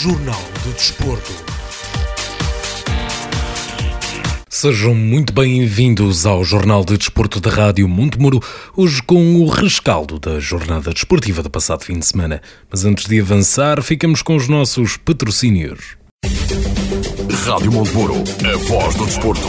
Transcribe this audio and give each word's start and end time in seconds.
Jornal 0.00 0.40
do 0.62 0.72
Desporto. 0.74 1.32
Sejam 4.48 4.94
muito 4.94 5.32
bem-vindos 5.32 6.24
ao 6.24 6.44
Jornal 6.44 6.84
de 6.84 6.96
Desporto 6.96 7.40
da 7.40 7.50
Rádio 7.50 7.88
Montemuro, 7.88 8.40
hoje 8.76 9.02
com 9.02 9.34
o 9.34 9.48
rescaldo 9.48 10.20
da 10.20 10.38
jornada 10.38 10.92
desportiva 10.92 11.42
do 11.42 11.50
passado 11.50 11.82
fim 11.82 11.98
de 11.98 12.06
semana. 12.06 12.40
Mas 12.70 12.84
antes 12.84 13.06
de 13.06 13.20
avançar, 13.20 13.82
ficamos 13.82 14.22
com 14.22 14.36
os 14.36 14.46
nossos 14.46 14.96
patrocínios. 14.96 15.96
Rádio 17.44 17.72
Montemuro, 17.72 18.22
a 18.44 18.56
voz 18.68 18.94
do 18.94 19.04
desporto. 19.04 19.48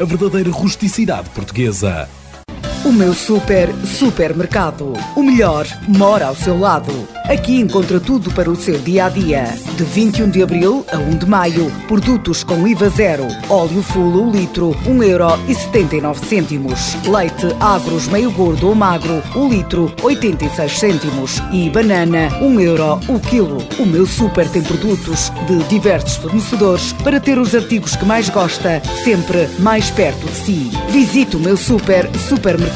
a 0.00 0.04
verdadeira 0.04 0.50
rusticidade 0.50 1.30
portuguesa. 1.30 2.08
O 2.84 2.92
meu 2.92 3.14
super 3.14 3.74
supermercado. 3.86 4.92
O 5.16 5.22
melhor 5.22 5.66
mora 5.88 6.26
ao 6.26 6.36
seu 6.36 6.58
lado. 6.58 6.92
Aqui 7.24 7.58
encontra 7.58 7.98
tudo 7.98 8.30
para 8.32 8.50
o 8.50 8.56
seu 8.56 8.78
dia 8.78 9.06
a 9.06 9.08
dia. 9.08 9.44
De 9.74 9.84
21 9.84 10.28
de 10.28 10.42
abril 10.42 10.84
a 10.92 10.98
1 10.98 11.16
de 11.16 11.24
maio, 11.24 11.72
produtos 11.88 12.44
com 12.44 12.68
IVA 12.68 12.90
zero. 12.90 13.26
Óleo 13.48 13.82
full 13.82 14.30
litro, 14.30 14.76
1,79€. 14.84 17.08
Leite 17.08 17.46
agros 17.58 18.06
meio 18.08 18.30
gordo 18.30 18.68
ou 18.68 18.74
magro, 18.74 19.22
o 19.34 19.48
litro, 19.48 19.90
86 20.02 20.78
cêntimos. 20.78 21.40
E 21.50 21.70
banana, 21.70 22.28
1 22.42 22.60
euro 22.60 23.00
o 23.08 23.18
quilo. 23.18 23.66
O 23.78 23.86
meu 23.86 24.06
super 24.06 24.46
tem 24.50 24.62
produtos 24.62 25.32
de 25.46 25.64
diversos 25.70 26.16
fornecedores 26.16 26.92
para 27.02 27.18
ter 27.18 27.38
os 27.38 27.54
artigos 27.54 27.96
que 27.96 28.04
mais 28.04 28.28
gosta, 28.28 28.82
sempre 29.02 29.48
mais 29.58 29.90
perto 29.90 30.26
de 30.26 30.36
si. 30.36 30.70
Visite 30.90 31.38
o 31.38 31.40
meu 31.40 31.56
super 31.56 32.10
supermercado 32.18 32.73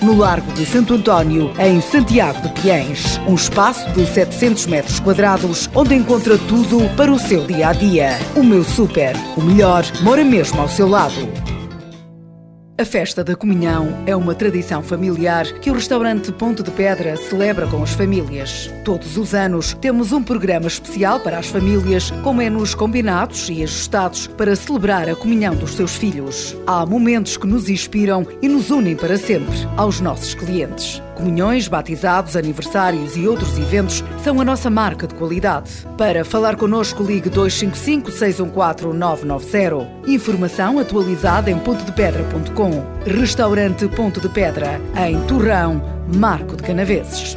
no 0.00 0.16
Largo 0.16 0.52
de 0.52 0.64
Santo 0.64 0.94
António, 0.94 1.52
em 1.58 1.80
Santiago 1.80 2.40
de 2.42 2.60
Piens. 2.60 3.18
Um 3.26 3.34
espaço 3.34 3.90
de 3.90 4.06
700 4.06 4.66
metros 4.66 5.00
quadrados, 5.00 5.68
onde 5.74 5.96
encontra 5.96 6.38
tudo 6.38 6.88
para 6.96 7.10
o 7.10 7.18
seu 7.18 7.44
dia 7.44 7.70
a 7.70 7.72
dia. 7.72 8.20
O 8.36 8.44
meu 8.44 8.62
super, 8.62 9.16
o 9.36 9.40
melhor, 9.42 9.84
mora 10.00 10.24
mesmo 10.24 10.60
ao 10.60 10.68
seu 10.68 10.88
lado. 10.88 11.51
A 12.82 12.84
festa 12.84 13.22
da 13.22 13.36
comunhão 13.36 14.02
é 14.08 14.16
uma 14.16 14.34
tradição 14.34 14.82
familiar 14.82 15.46
que 15.60 15.70
o 15.70 15.74
restaurante 15.74 16.32
Ponto 16.32 16.64
de 16.64 16.70
Pedra 16.72 17.16
celebra 17.16 17.64
com 17.68 17.80
as 17.80 17.92
famílias. 17.92 18.68
Todos 18.84 19.16
os 19.16 19.34
anos 19.34 19.72
temos 19.80 20.10
um 20.10 20.20
programa 20.20 20.66
especial 20.66 21.20
para 21.20 21.38
as 21.38 21.46
famílias, 21.46 22.10
com 22.24 22.34
menus 22.34 22.74
combinados 22.74 23.48
e 23.48 23.62
ajustados 23.62 24.26
para 24.26 24.56
celebrar 24.56 25.08
a 25.08 25.14
comunhão 25.14 25.54
dos 25.54 25.76
seus 25.76 25.94
filhos. 25.94 26.56
Há 26.66 26.84
momentos 26.84 27.36
que 27.36 27.46
nos 27.46 27.68
inspiram 27.68 28.26
e 28.42 28.48
nos 28.48 28.68
unem 28.68 28.96
para 28.96 29.16
sempre 29.16 29.54
aos 29.76 30.00
nossos 30.00 30.34
clientes. 30.34 31.00
Comunhões, 31.14 31.68
batizados, 31.68 32.36
aniversários 32.36 33.16
e 33.16 33.26
outros 33.26 33.58
eventos 33.58 34.02
são 34.22 34.40
a 34.40 34.44
nossa 34.44 34.70
marca 34.70 35.06
de 35.06 35.14
qualidade. 35.14 35.86
Para 35.96 36.24
falar 36.24 36.56
connosco, 36.56 37.02
ligue 37.02 37.28
255 37.28 38.10
614 38.10 38.96
990. 38.96 40.10
Informação 40.10 40.78
atualizada 40.78 41.50
em 41.50 41.58
pontodepedra.com. 41.58 42.84
Restaurante 43.04 43.86
Ponto 43.88 44.20
de 44.20 44.28
Pedra, 44.28 44.80
em 45.06 45.20
Torrão, 45.26 45.82
Marco 46.14 46.56
de 46.56 46.62
Canaveses. 46.62 47.36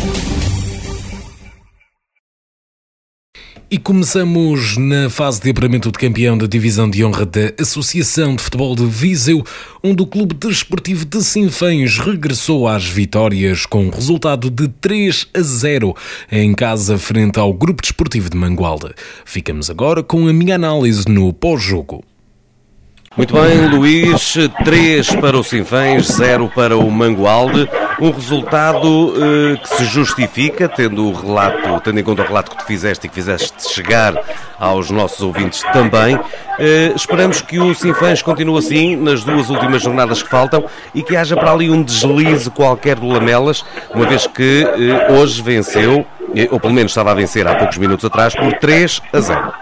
E 3.73 3.77
começamos 3.77 4.75
na 4.75 5.09
fase 5.09 5.41
de 5.41 5.49
apuramento 5.49 5.89
de 5.89 5.97
campeão 5.97 6.37
da 6.37 6.45
divisão 6.45 6.89
de 6.89 7.05
honra 7.05 7.25
da 7.25 7.53
Associação 7.57 8.35
de 8.35 8.43
Futebol 8.43 8.75
de 8.75 8.85
Viseu, 8.85 9.45
onde 9.81 10.03
o 10.03 10.05
Clube 10.05 10.35
Desportivo 10.35 11.05
de 11.05 11.23
Sinfãs 11.23 11.97
regressou 11.97 12.67
às 12.67 12.83
vitórias 12.83 13.65
com 13.65 13.85
um 13.85 13.89
resultado 13.89 14.51
de 14.51 14.67
3 14.67 15.29
a 15.33 15.41
0 15.41 15.95
em 16.29 16.53
casa 16.53 16.97
frente 16.97 17.39
ao 17.39 17.53
Grupo 17.53 17.81
Desportivo 17.81 18.29
de 18.29 18.35
Mangualde. 18.35 18.89
Ficamos 19.23 19.69
agora 19.69 20.03
com 20.03 20.27
a 20.27 20.33
minha 20.33 20.55
análise 20.55 21.07
no 21.07 21.31
pós-jogo. 21.31 22.03
Muito 23.15 23.33
bem, 23.33 23.69
Luís, 23.69 24.35
3 24.65 25.15
para 25.15 25.37
o 25.37 25.43
Sinfãs, 25.45 26.07
0 26.07 26.51
para 26.53 26.75
o 26.77 26.91
Mangualde. 26.91 27.69
Um 28.01 28.09
resultado 28.09 29.13
eh, 29.15 29.57
que 29.57 29.69
se 29.75 29.85
justifica, 29.85 30.67
tendo, 30.67 31.05
o 31.07 31.13
relato, 31.13 31.79
tendo 31.83 31.99
em 31.99 32.03
conta 32.03 32.23
o 32.23 32.25
relato 32.25 32.49
que 32.49 32.57
tu 32.57 32.65
fizeste 32.65 33.05
e 33.05 33.09
que 33.09 33.13
fizeste 33.13 33.71
chegar 33.71 34.15
aos 34.59 34.89
nossos 34.89 35.21
ouvintes 35.21 35.61
também. 35.71 36.19
Eh, 36.57 36.93
esperamos 36.95 37.41
que 37.41 37.59
o 37.59 37.75
Sinfãs 37.75 38.23
continue 38.23 38.57
assim 38.57 38.95
nas 38.95 39.23
duas 39.23 39.51
últimas 39.51 39.83
jornadas 39.83 40.23
que 40.23 40.29
faltam 40.29 40.65
e 40.95 41.03
que 41.03 41.15
haja 41.15 41.35
para 41.35 41.51
ali 41.51 41.69
um 41.69 41.83
deslize 41.83 42.49
qualquer 42.49 42.95
do 42.95 43.07
Lamelas, 43.07 43.63
uma 43.93 44.07
vez 44.07 44.25
que 44.25 44.63
eh, 44.65 45.11
hoje 45.13 45.39
venceu, 45.39 46.03
ou 46.49 46.59
pelo 46.59 46.73
menos 46.73 46.93
estava 46.93 47.11
a 47.11 47.13
vencer 47.13 47.47
há 47.47 47.53
poucos 47.53 47.77
minutos 47.77 48.03
atrás, 48.03 48.33
por 48.33 48.51
3 48.53 48.99
a 49.13 49.19
0. 49.19 49.53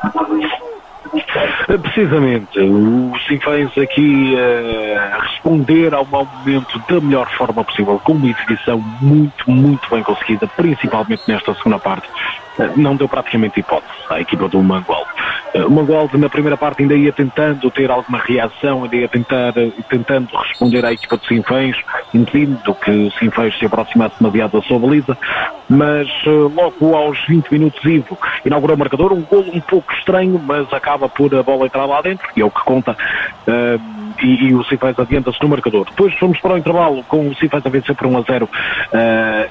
Precisamente, 1.77 2.59
o 2.59 3.13
Sinfãs 3.27 3.77
aqui 3.77 4.33
uh, 4.33 5.21
responder 5.21 5.93
ao 5.93 6.03
mau 6.05 6.25
momento 6.25 6.81
da 6.89 6.99
melhor 6.99 7.29
forma 7.37 7.63
possível, 7.63 7.99
com 8.03 8.13
uma 8.13 8.27
exibição 8.27 8.79
muito, 8.99 9.49
muito 9.51 9.87
bem 9.91 10.01
conseguida, 10.01 10.47
principalmente 10.47 11.21
nesta 11.27 11.53
segunda 11.53 11.77
parte. 11.77 12.09
Não 12.75 12.95
deu 12.95 13.07
praticamente 13.07 13.59
hipótese 13.59 13.93
à 14.09 14.19
equipa 14.19 14.47
do 14.47 14.61
Mangualde. 14.61 15.09
Uh, 15.53 15.67
o 15.67 15.71
Mangualde 15.71 16.17
na 16.17 16.29
primeira 16.29 16.57
parte 16.57 16.81
ainda 16.81 16.95
ia 16.95 17.11
tentando 17.11 17.69
ter 17.71 17.89
alguma 17.89 18.19
reação, 18.19 18.83
ainda 18.83 18.95
ia 18.95 19.07
tentar, 19.07 19.53
tentando 19.89 20.35
responder 20.35 20.85
à 20.85 20.93
equipa 20.93 21.17
de 21.17 21.27
Sinfãs, 21.27 21.75
impedindo 22.13 22.73
que 22.75 22.91
o 22.91 23.11
Sinfãs 23.11 23.57
se 23.57 23.65
aproximasse 23.65 24.15
demasiado 24.19 24.59
da 24.59 24.61
sua 24.61 24.79
baliza, 24.79 25.17
mas 25.69 26.07
logo 26.25 26.95
aos 26.95 27.19
20 27.27 27.51
minutos 27.51 27.83
Ivo 27.85 28.17
inaugurou 28.45 28.75
o 28.75 28.79
marcador, 28.79 29.13
um 29.13 29.21
golo 29.21 29.51
um 29.53 29.61
pouco 29.61 29.91
estranho, 29.93 30.39
mas 30.43 30.71
acaba 30.73 31.07
por 31.07 31.33
a 31.33 31.43
bola 31.43 31.65
entrar 31.65 31.85
lá 31.85 32.01
dentro, 32.01 32.27
e 32.35 32.41
é 32.41 32.45
o 32.45 32.51
que 32.51 32.63
conta. 32.63 32.97
Uh, 33.47 33.98
e, 34.21 34.47
e, 34.47 34.55
o 34.55 34.63
Cifés 34.63 34.97
adianta-se 34.97 35.41
no 35.41 35.49
marcador. 35.49 35.85
Depois 35.89 36.13
fomos 36.15 36.39
para 36.39 36.53
o 36.53 36.57
intervalo 36.57 37.03
com 37.03 37.27
o 37.27 37.35
Cifés 37.35 37.65
a 37.65 37.69
vencer 37.69 37.95
por 37.95 38.07
1 38.07 38.17
a 38.17 38.21
0, 38.21 38.45
uh, 38.45 38.49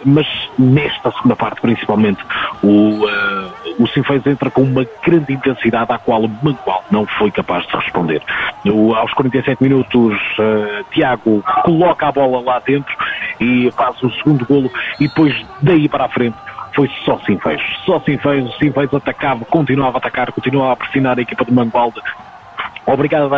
mas 0.04 0.26
nesta 0.58 1.10
segunda 1.12 1.36
parte, 1.36 1.60
principalmente, 1.60 2.22
o, 2.62 3.04
uh, 3.04 3.52
o 3.78 3.86
Cifés 3.88 4.26
entra 4.26 4.50
com 4.50 4.62
uma 4.62 4.86
grande 5.04 5.32
intensidade 5.32 5.92
à 5.92 5.98
qual 5.98 6.22
o 6.22 6.28
Mangual 6.42 6.84
não 6.90 7.06
foi 7.06 7.30
capaz 7.30 7.66
de 7.66 7.76
responder. 7.76 8.22
O, 8.64 8.94
aos 8.94 9.12
47 9.14 9.62
minutos, 9.62 10.14
uh, 10.38 10.84
Tiago 10.90 11.42
coloca 11.64 12.08
a 12.08 12.12
bola 12.12 12.40
lá 12.40 12.58
dentro 12.60 12.94
e 13.40 13.70
faz 13.72 14.02
o 14.02 14.10
segundo 14.10 14.44
golo 14.46 14.70
e 15.00 15.08
depois 15.08 15.34
daí 15.62 15.88
para 15.88 16.04
a 16.04 16.08
frente 16.08 16.36
foi 16.74 16.88
só 17.04 17.18
Sinfãs. 17.26 17.60
Só 17.84 18.00
Sinfãs, 18.00 18.44
o 18.44 18.52
Sinfãs 18.58 18.92
atacava, 18.94 19.44
continuava 19.44 19.96
a 19.96 19.98
atacar, 19.98 20.30
continuava 20.32 20.72
a 20.74 20.76
pressionar 20.76 21.18
a 21.18 21.22
equipa 21.22 21.44
de 21.44 21.52
Mangualde 21.52 22.00
obrigada, 22.92 23.36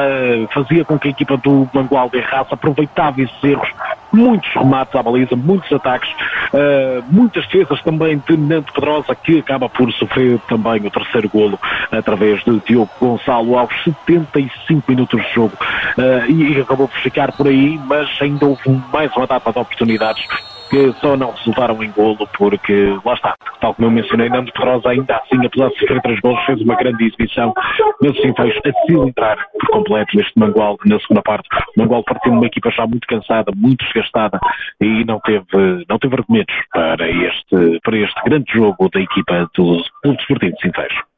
fazia 0.52 0.85
com 0.85 0.99
que 0.99 1.08
a 1.08 1.11
equipa 1.11 1.37
do 1.37 1.69
Mangualde 1.73 2.19
errasse, 2.19 2.52
aproveitava 2.52 3.20
esses 3.20 3.44
erros, 3.44 3.69
muitos 4.12 4.49
remates 4.55 4.94
à 4.94 5.02
baliza, 5.02 5.37
muitos 5.37 5.70
ataques, 5.73 6.11
uh, 6.52 7.05
muitas 7.08 7.47
defesas 7.47 7.82
também 7.82 8.23
de 8.29 8.37
Nando 8.37 8.73
Pedrosa, 8.73 9.14
que 9.14 9.38
acaba 9.38 9.69
por 9.69 9.91
sofrer 9.93 10.38
também 10.49 10.87
o 10.87 10.91
terceiro 10.91 11.29
golo 11.29 11.58
através 11.91 12.43
de 12.44 12.61
Diogo 12.61 12.91
Gonçalo 13.00 13.58
aos 13.58 13.73
75 13.85 14.82
minutos 14.88 15.23
de 15.23 15.35
jogo. 15.35 15.56
Uh, 15.99 16.31
e 16.31 16.61
acabou 16.61 16.88
por 16.88 16.99
ficar 16.99 17.32
por 17.32 17.46
aí, 17.46 17.79
mas 17.87 18.08
ainda 18.20 18.46
houve 18.46 18.69
mais 18.93 19.14
uma 19.17 19.26
data 19.26 19.53
de 19.53 19.58
oportunidades 19.58 20.50
que 20.70 20.93
só 21.00 21.17
não 21.17 21.32
resultaram 21.32 21.82
em 21.82 21.90
golo 21.90 22.26
porque, 22.38 22.96
lá 23.05 23.14
está, 23.14 23.34
tal 23.61 23.75
como 23.75 23.88
eu 23.88 23.90
mencionei, 23.90 24.28
Nando 24.28 24.52
Pedrosa 24.52 24.88
ainda 24.88 25.17
assim, 25.17 25.44
apesar 25.44 25.69
de 25.69 25.78
sofrer 25.78 26.00
três 26.00 26.20
golos, 26.20 26.44
fez 26.46 26.61
uma 26.62 26.76
grande 26.76 27.05
exibição, 27.05 27.52
mas 28.00 28.12
assim 28.12 28.32
fez 28.34 28.56
a 28.64 28.87
cilindrar 28.87 29.37
por 29.58 29.69
completo 29.70 30.20
este 30.20 30.38
Mangual 30.38 30.78
na 30.87 30.99
segunda 31.00 31.22
parte. 31.22 31.49
O 31.76 31.81
Mangual 31.81 32.05
partiu 32.05 32.32
uma 32.32 32.46
equipa 32.46 32.70
já 32.70 32.87
muito 32.87 33.06
cansada, 33.08 33.52
muito 33.55 33.84
desgastada 33.84 34.38
e 34.81 35.05
não 35.05 35.19
teve, 35.20 35.84
não 35.88 35.99
teve 35.99 36.14
argumentos 36.14 36.55
para 36.72 37.11
este, 37.11 37.81
para 37.82 37.96
este 37.99 38.22
grande 38.25 38.52
jogo 38.52 38.88
da 38.88 39.00
equipa 39.00 39.50
do 39.55 39.82
Clube 40.02 40.17
Desportivo 40.17 40.55
de 40.55 40.62
Sinfãs. 40.62 41.10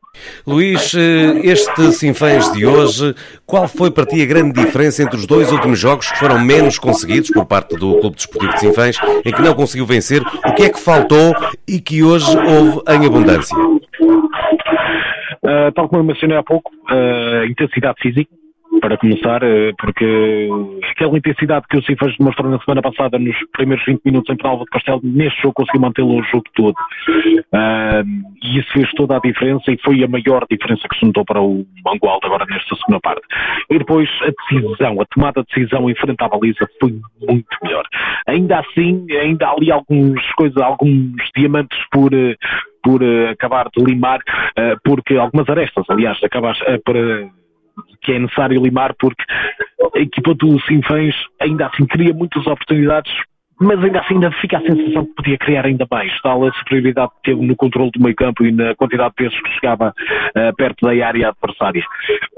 Luís, 0.46 0.92
eh, 0.94 1.40
este 1.44 1.92
Sinfãs 1.92 2.52
de 2.52 2.66
hoje, 2.66 3.14
qual 3.46 3.68
foi 3.68 3.90
para 3.90 4.04
ti 4.04 4.20
a 4.22 4.26
grande 4.26 4.52
diferença 4.52 5.02
entre 5.02 5.16
os 5.16 5.26
dois 5.26 5.52
últimos 5.52 5.78
jogos 5.78 6.10
que 6.10 6.18
foram 6.18 6.40
menos 6.40 6.78
conseguidos 6.78 7.30
por 7.30 7.46
parte 7.46 7.76
do 7.76 7.98
Clube 7.98 8.16
Desportivo 8.16 8.52
de 8.54 8.60
Sinfãs, 8.60 8.96
em 9.24 9.32
que 9.32 9.40
não 9.42 9.54
conseguiu 9.54 9.86
vencer? 9.86 10.20
O 10.44 10.54
que 10.54 10.64
é 10.64 10.70
que 10.70 10.80
faltou 10.80 11.34
e 11.66 11.80
que 11.80 12.02
hoje 12.02 12.36
houve 12.36 12.82
em 12.88 13.06
abundância? 13.06 13.56
Uh, 15.44 15.72
tal 15.74 15.88
como 15.88 16.02
eu 16.02 16.04
mencionei 16.04 16.36
há 16.36 16.42
pouco, 16.42 16.70
uh, 16.90 17.44
intensidade 17.48 17.96
física, 18.00 18.30
para 18.82 18.98
começar, 18.98 19.44
eh, 19.44 19.72
porque 19.78 20.48
aquela 20.90 21.16
intensidade 21.16 21.66
que 21.70 21.78
o 21.78 21.82
Cifras 21.84 22.16
demonstrou 22.18 22.50
na 22.50 22.58
semana 22.58 22.82
passada 22.82 23.16
nos 23.16 23.36
primeiros 23.52 23.84
20 23.86 24.02
minutos 24.04 24.28
em 24.28 24.36
Penalva 24.36 24.64
de 24.64 24.70
Castelo, 24.70 25.00
neste 25.04 25.40
jogo 25.40 25.54
conseguiu 25.54 25.80
mantê-lo 25.80 26.18
o 26.18 26.22
jogo 26.24 26.44
todo. 26.52 26.74
Uh, 26.74 28.02
e 28.42 28.58
isso 28.58 28.72
fez 28.72 28.90
toda 28.94 29.16
a 29.16 29.20
diferença 29.20 29.70
e 29.70 29.78
foi 29.78 30.02
a 30.02 30.08
maior 30.08 30.44
diferença 30.50 30.88
que 30.88 30.98
se 30.98 31.06
notou 31.06 31.24
para 31.24 31.40
o 31.40 31.64
Mangualde 31.84 32.26
agora 32.26 32.44
nesta 32.46 32.74
segunda 32.74 32.98
parte. 33.00 33.22
E 33.70 33.78
depois 33.78 34.10
a 34.22 34.50
decisão, 34.50 35.00
a 35.00 35.04
tomada 35.06 35.42
de 35.42 35.46
decisão 35.54 35.88
em 35.88 35.94
frente 35.94 36.20
à 36.20 36.28
baliza 36.28 36.68
foi 36.80 36.92
muito 37.20 37.56
melhor. 37.62 37.84
Ainda 38.26 38.58
assim, 38.58 39.06
ainda 39.12 39.46
há 39.46 39.52
ali 39.52 39.70
alguns 39.70 40.20
coisas, 40.32 40.60
alguns 40.60 41.22
diamantes 41.36 41.78
por, 41.92 42.12
eh, 42.12 42.34
por 42.82 43.00
uh, 43.00 43.30
acabar 43.30 43.68
de 43.76 43.84
limar, 43.84 44.18
porque 44.82 45.14
algumas 45.14 45.48
arestas, 45.48 45.84
aliás, 45.88 46.18
acabar 46.24 46.56
para 46.84 47.30
que 48.02 48.12
é 48.12 48.18
necessário 48.18 48.62
limar 48.62 48.94
porque 48.98 49.22
a 49.94 49.98
equipa 49.98 50.34
do 50.34 50.60
Sinfãs 50.62 51.14
ainda 51.40 51.66
assim 51.66 51.86
cria 51.86 52.12
muitas 52.12 52.46
oportunidades 52.46 53.12
mas 53.62 53.82
ainda 53.82 54.00
assim 54.00 54.14
ainda 54.14 54.30
fica 54.32 54.58
a 54.58 54.60
sensação 54.60 55.06
que 55.06 55.14
podia 55.14 55.38
criar 55.38 55.64
ainda 55.64 55.86
mais, 55.90 56.12
tal 56.20 56.44
a 56.44 56.52
superioridade 56.54 57.10
que 57.16 57.30
teve 57.30 57.46
no 57.46 57.56
controle 57.56 57.90
do 57.92 58.02
meio 58.02 58.14
campo 58.14 58.44
e 58.44 58.50
na 58.50 58.74
quantidade 58.74 59.10
de 59.10 59.14
pesos 59.16 59.40
que 59.40 59.50
chegava 59.54 59.90
uh, 59.90 60.56
perto 60.56 60.86
da 60.86 61.06
área 61.06 61.28
adversária. 61.28 61.82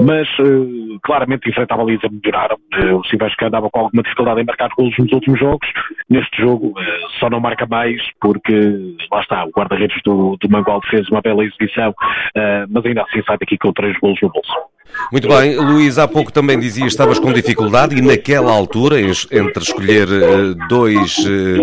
Mas 0.00 0.28
uh, 0.38 1.00
claramente 1.02 1.48
em 1.48 1.52
frente 1.52 1.72
à 1.72 1.76
baliza 1.76 2.08
melhoraram, 2.10 2.56
uh, 2.56 2.96
o 2.96 3.04
Silvestre 3.04 3.46
andava 3.46 3.70
com 3.70 3.80
alguma 3.80 4.02
dificuldade 4.02 4.40
em 4.40 4.44
marcar 4.44 4.68
golos 4.76 4.96
nos 4.98 5.12
últimos 5.12 5.40
jogos, 5.40 5.68
neste 6.10 6.42
jogo 6.42 6.74
só 7.18 7.30
não 7.30 7.40
marca 7.40 7.66
mais 7.66 8.00
porque 8.20 8.96
lá 9.10 9.20
está, 9.20 9.44
o 9.44 9.50
guarda-redes 9.50 10.00
do, 10.04 10.36
do 10.40 10.50
Mangual 10.50 10.82
fez 10.90 11.08
uma 11.08 11.22
bela 11.22 11.44
exibição, 11.44 11.94
mas 12.68 12.84
ainda 12.84 13.02
assim 13.02 13.22
sai 13.22 13.38
daqui 13.38 13.56
com 13.56 13.72
três 13.72 13.96
golos 13.98 14.20
no 14.20 14.30
bolso. 14.30 14.73
Muito 15.12 15.28
bem, 15.28 15.56
Luís, 15.56 15.98
há 15.98 16.08
pouco 16.08 16.32
também 16.32 16.58
dizia 16.58 16.84
que 16.84 16.90
estavas 16.90 17.18
com 17.18 17.32
dificuldade 17.32 17.96
e 17.96 18.00
naquela 18.00 18.52
altura, 18.52 19.00
entre 19.00 19.62
escolher 19.62 20.06
dois 20.68 21.16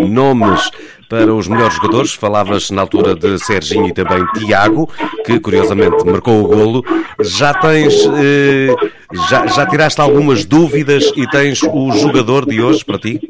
nomes 0.08 0.70
para 1.12 1.34
os 1.34 1.46
melhores 1.46 1.74
jogadores. 1.74 2.14
Falavas 2.14 2.70
na 2.70 2.80
altura 2.80 3.14
de 3.14 3.38
Serginho 3.38 3.88
e 3.88 3.92
também 3.92 4.24
Tiago, 4.34 4.88
que 5.26 5.38
curiosamente 5.38 6.06
marcou 6.06 6.42
o 6.42 6.48
golo. 6.48 6.82
Já 7.20 7.52
tens, 7.52 7.94
eh, 8.06 8.74
já, 9.28 9.46
já 9.46 9.66
tiraste 9.66 10.00
algumas 10.00 10.46
dúvidas 10.46 11.12
e 11.14 11.26
tens 11.28 11.62
o 11.62 11.92
jogador 11.92 12.46
de 12.46 12.62
hoje 12.62 12.82
para 12.82 12.98
ti? 12.98 13.20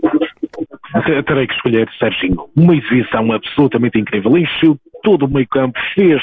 Terei 1.26 1.48
que 1.48 1.54
escolher 1.54 1.88
Serginho. 1.98 2.48
Uma 2.56 2.76
exibição 2.76 3.32
absolutamente 3.32 3.98
incrível. 3.98 4.38
Encheu 4.38 4.78
todo 5.02 5.26
o 5.26 5.28
meio 5.28 5.48
campo, 5.48 5.76
fez 5.94 6.22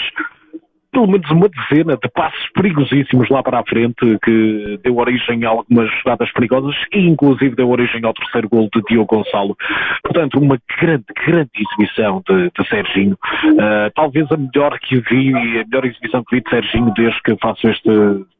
pelo 0.92 1.08
menos 1.08 1.30
uma 1.30 1.48
dezena 1.50 1.98
de 1.98 2.10
passos 2.10 2.50
perigosíssimos 2.54 3.30
lá 3.30 3.44
para 3.44 3.60
a 3.60 3.64
frente 3.64 4.18
que 4.24 4.80
deu 4.84 4.98
origem 4.98 5.46
a 5.46 5.50
algumas 5.50 5.90
jogadas 6.00 6.32
perigosas 6.32 6.76
e 6.92 7.08
inclusive 7.08 7.56
deu 7.56 7.70
origem 7.70 8.04
ao 8.04 8.14
terceiro 8.14 8.50
gol 8.50 8.70
de 8.74 8.82
Diogo 8.90 9.18
Gonçalo. 9.18 9.56
Portanto, 10.04 10.40
uma 10.40 10.58
grande, 10.80 11.06
grande 11.26 11.52
exibição 11.56 12.24
de, 12.28 12.52
de 12.58 12.70
Serginho. 12.70 13.18
Uh, 13.46 13.92
talvez 13.96 14.32
a 14.32 14.38
melhor 14.38 14.78
que 14.80 15.00
vi, 15.02 15.36
a 15.36 15.66
melhor 15.66 15.86
exibição 15.86 16.24
que 16.24 16.36
vi 16.36 16.44
de 16.44 16.50
Serginho 16.50 16.94
desde 16.96 17.22
que 17.22 17.36
faço 17.38 17.68
este, 17.68 17.90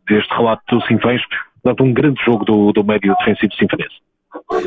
este 0.10 0.34
relato 0.34 0.64
do 0.76 0.86
Sinfãs. 0.86 1.22
Portanto, 1.62 1.84
um 1.84 1.94
grande 1.94 2.24
jogo 2.24 2.46
do, 2.46 2.72
do 2.72 2.84
médio 2.84 3.16
defensivo 3.20 3.54
sinfanense. 3.54 4.09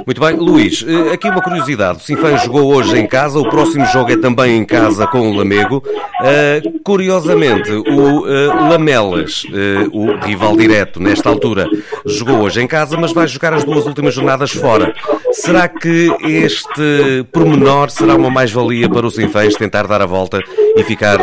Muito 0.06 0.20
bem, 0.20 0.36
Luís, 0.36 0.84
eh, 0.86 1.12
aqui 1.12 1.28
uma 1.28 1.42
curiosidade. 1.42 1.98
O 1.98 2.02
Sinfãs 2.02 2.42
jogou 2.42 2.72
hoje 2.74 2.96
em 2.98 3.06
casa, 3.06 3.38
o 3.38 3.48
próximo 3.48 3.84
jogo 3.86 4.12
é 4.12 4.16
também 4.16 4.56
em 4.58 4.64
casa 4.64 5.06
com 5.06 5.30
o 5.30 5.36
Lamego. 5.36 5.82
Uh, 6.20 6.80
curiosamente, 6.84 7.70
o 7.70 8.20
uh, 8.20 8.70
Lamelas, 8.70 9.44
uh, 9.44 9.90
o 9.92 10.16
rival 10.24 10.56
direto 10.56 11.00
nesta 11.00 11.28
altura, 11.28 11.68
jogou 12.06 12.40
hoje 12.42 12.62
em 12.62 12.66
casa, 12.66 12.96
mas 12.96 13.12
vai 13.12 13.26
jogar 13.26 13.54
as 13.54 13.64
duas 13.64 13.84
últimas 13.84 14.14
jornadas 14.14 14.52
fora. 14.52 14.94
Será 15.32 15.68
que 15.68 16.14
este 16.20 17.24
pormenor 17.32 17.90
será 17.90 18.14
uma 18.14 18.30
mais-valia 18.30 18.88
para 18.88 19.06
o 19.06 19.10
Sinfãs 19.10 19.54
tentar 19.54 19.86
dar 19.88 20.00
a 20.00 20.06
volta 20.06 20.40
e 20.76 20.82
ficar 20.84 21.18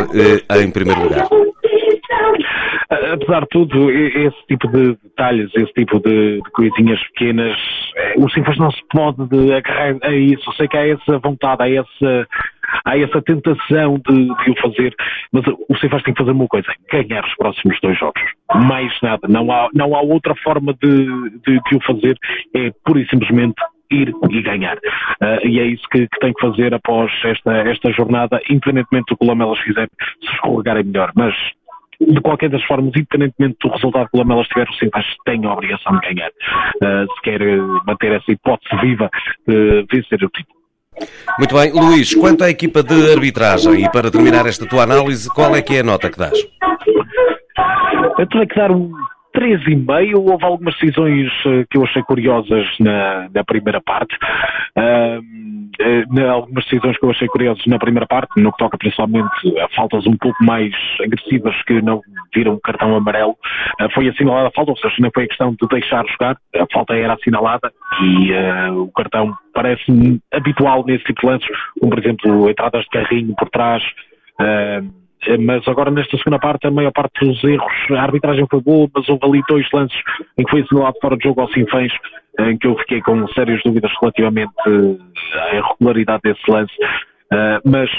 em 0.60 0.70
primeiro 0.70 1.02
lugar? 1.02 1.28
Apesar 3.12 3.42
de 3.42 3.48
tudo, 3.48 3.90
esse 3.90 4.46
tipo 4.46 4.68
de 4.68 4.96
detalhes, 5.02 5.50
esse 5.54 5.72
tipo 5.72 6.00
de, 6.00 6.36
de 6.36 6.50
coisinhas 6.52 7.00
pequenas, 7.08 7.56
eh, 7.96 8.14
o 8.16 8.28
Sinfãs 8.30 8.58
não 8.58 8.70
se 8.70 8.80
pode 8.90 9.22
agarrar 9.52 9.96
a 10.02 10.12
isso. 10.12 10.52
Sei 10.54 10.68
que 10.68 10.76
há 10.76 10.86
essa 10.86 11.18
vontade, 11.18 11.62
há 11.62 11.70
essa, 11.70 12.28
há 12.84 12.98
essa 12.98 13.22
tentação 13.22 14.00
de, 14.08 14.24
de 14.24 14.50
o 14.50 14.60
fazer, 14.60 14.94
mas 15.32 15.44
o 15.46 15.76
Sinfãs 15.78 16.02
tem 16.02 16.14
que 16.14 16.20
fazer 16.20 16.32
uma 16.32 16.46
coisa: 16.46 16.72
ganhar 16.90 17.24
os 17.24 17.34
próximos 17.36 17.78
dois 17.80 17.98
jogos. 17.98 18.22
Mais 18.54 18.92
nada. 19.02 19.26
Não 19.28 19.50
há, 19.50 19.68
não 19.74 19.94
há 19.94 20.00
outra 20.00 20.34
forma 20.36 20.74
de, 20.82 21.06
de, 21.46 21.60
de 21.60 21.76
o 21.76 21.80
fazer. 21.86 22.16
É 22.54 22.70
pura 22.84 23.00
e 23.00 23.08
simplesmente 23.08 23.60
ir 23.90 24.14
e 24.30 24.42
ganhar. 24.42 24.76
Uh, 24.76 25.46
e 25.46 25.60
é 25.60 25.66
isso 25.66 25.82
que, 25.90 26.06
que, 26.06 26.20
tem 26.20 26.32
que 26.32 26.40
fazer 26.40 26.72
após 26.72 27.10
esta, 27.24 27.52
esta 27.52 27.90
jornada, 27.92 28.40
independentemente 28.48 29.06
do 29.10 29.16
que 29.16 29.24
o 29.24 29.28
Lamelas 29.28 29.58
fizer, 29.58 29.88
se 30.20 30.34
escorregarem 30.34 30.84
melhor. 30.84 31.12
Mas 31.14 31.34
de 32.00 32.20
qualquer 32.20 32.48
das 32.48 32.64
formas, 32.64 32.92
independentemente 32.96 33.56
do 33.62 33.70
resultado 33.70 34.08
que 34.10 34.16
o 34.16 34.20
Lamelas 34.20 34.48
tiver, 34.48 34.68
o 34.68 34.74
Sinfãs 34.74 35.04
tem 35.24 35.44
a 35.44 35.52
obrigação 35.52 35.98
de 35.98 36.14
ganhar. 36.14 36.30
Uh, 36.30 37.12
se 37.14 37.22
quer 37.22 37.40
manter 37.86 38.12
essa 38.12 38.32
hipótese 38.32 38.80
viva 38.80 39.10
de 39.46 39.86
vencer 39.90 40.22
o 40.24 40.30
título. 40.30 40.60
Muito 41.38 41.54
bem, 41.54 41.72
Luís, 41.72 42.14
quanto 42.14 42.44
à 42.44 42.50
equipa 42.50 42.82
de 42.82 43.12
arbitragem, 43.12 43.84
e 43.84 43.90
para 43.90 44.10
terminar 44.10 44.46
esta 44.46 44.66
tua 44.66 44.82
análise, 44.82 45.28
qual 45.32 45.54
é 45.54 45.62
que 45.62 45.76
é 45.76 45.80
a 45.80 45.84
nota 45.84 46.10
que 46.10 46.18
dás? 46.18 46.38
Eu 48.18 48.26
tenho 48.26 48.46
que 48.46 48.54
dar 48.54 48.70
um 48.70 48.92
3,5. 49.34 50.14
Houve 50.16 50.44
algumas 50.44 50.74
decisões 50.74 51.30
eh, 51.46 51.64
que 51.70 51.78
eu 51.78 51.84
achei 51.84 52.02
curiosas 52.02 52.66
na, 52.78 53.28
na 53.32 53.44
primeira 53.44 53.80
parte. 53.80 54.16
Uh, 54.76 55.50
algumas 56.28 56.64
decisões 56.64 56.98
que 56.98 57.04
eu 57.04 57.10
achei 57.10 57.28
curiosas 57.28 57.64
na 57.66 57.78
primeira 57.78 58.06
parte, 58.06 58.40
no 58.40 58.52
que 58.52 58.58
toca 58.58 58.76
principalmente 58.76 59.58
a 59.60 59.68
faltas 59.68 60.06
um 60.06 60.16
pouco 60.16 60.36
mais 60.44 60.74
agressivas 61.00 61.54
que 61.62 61.80
não 61.80 62.00
viram 62.34 62.58
cartão 62.62 62.94
amarelo. 62.94 63.36
Uh, 63.80 63.90
foi 63.94 64.08
assinalada 64.08 64.48
a 64.48 64.52
falta, 64.52 64.72
ou 64.72 64.76
seja, 64.76 64.96
não 64.98 65.10
foi 65.14 65.24
a 65.24 65.28
questão 65.28 65.52
de 65.52 65.68
deixar 65.68 66.04
jogar, 66.06 66.36
a 66.54 66.66
falta 66.72 66.94
era 66.94 67.14
assinalada 67.14 67.72
e 68.02 68.32
uh, 68.32 68.82
o 68.82 68.92
cartão 68.92 69.34
parece 69.54 70.20
habitual 70.32 70.84
nesse 70.84 71.04
tipo 71.04 71.20
de 71.20 71.26
lances, 71.26 71.56
como 71.78 71.90
por 71.90 71.98
exemplo 71.98 72.50
entradas 72.50 72.82
de 72.84 72.90
carrinho 72.90 73.34
por 73.36 73.48
trás 73.50 73.82
mas 75.40 75.66
agora 75.68 75.90
nesta 75.90 76.16
segunda 76.16 76.38
parte, 76.38 76.66
a 76.66 76.70
maior 76.70 76.92
parte 76.92 77.24
dos 77.24 77.42
erros, 77.44 77.72
a 77.90 78.02
arbitragem 78.02 78.46
foi 78.50 78.60
boa, 78.60 78.88
mas 78.94 79.08
houve 79.08 79.24
ali 79.24 79.42
dois 79.48 79.66
lances 79.72 79.98
em 80.38 80.44
que 80.44 80.50
foi 80.50 80.62
assinalado 80.62 80.96
fora 81.00 81.16
de 81.16 81.24
jogo 81.24 81.40
ao 81.40 81.48
Sinfãs, 81.52 81.92
em 82.40 82.56
que 82.56 82.66
eu 82.66 82.76
fiquei 82.78 83.00
com 83.02 83.26
sérias 83.28 83.60
dúvidas 83.64 83.92
relativamente 84.00 84.52
à 84.66 85.56
irregularidade 85.56 86.22
desse 86.24 86.50
lance, 86.50 86.72
mas 87.64 87.90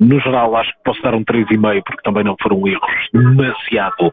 no 0.00 0.20
geral 0.20 0.56
acho 0.56 0.72
que 0.72 0.82
posso 0.84 1.02
dar 1.02 1.14
um 1.14 1.24
3,5 1.24 1.82
porque 1.84 2.02
também 2.02 2.24
não 2.24 2.36
foram 2.42 2.66
erros 2.66 3.08
demasiado 3.12 4.10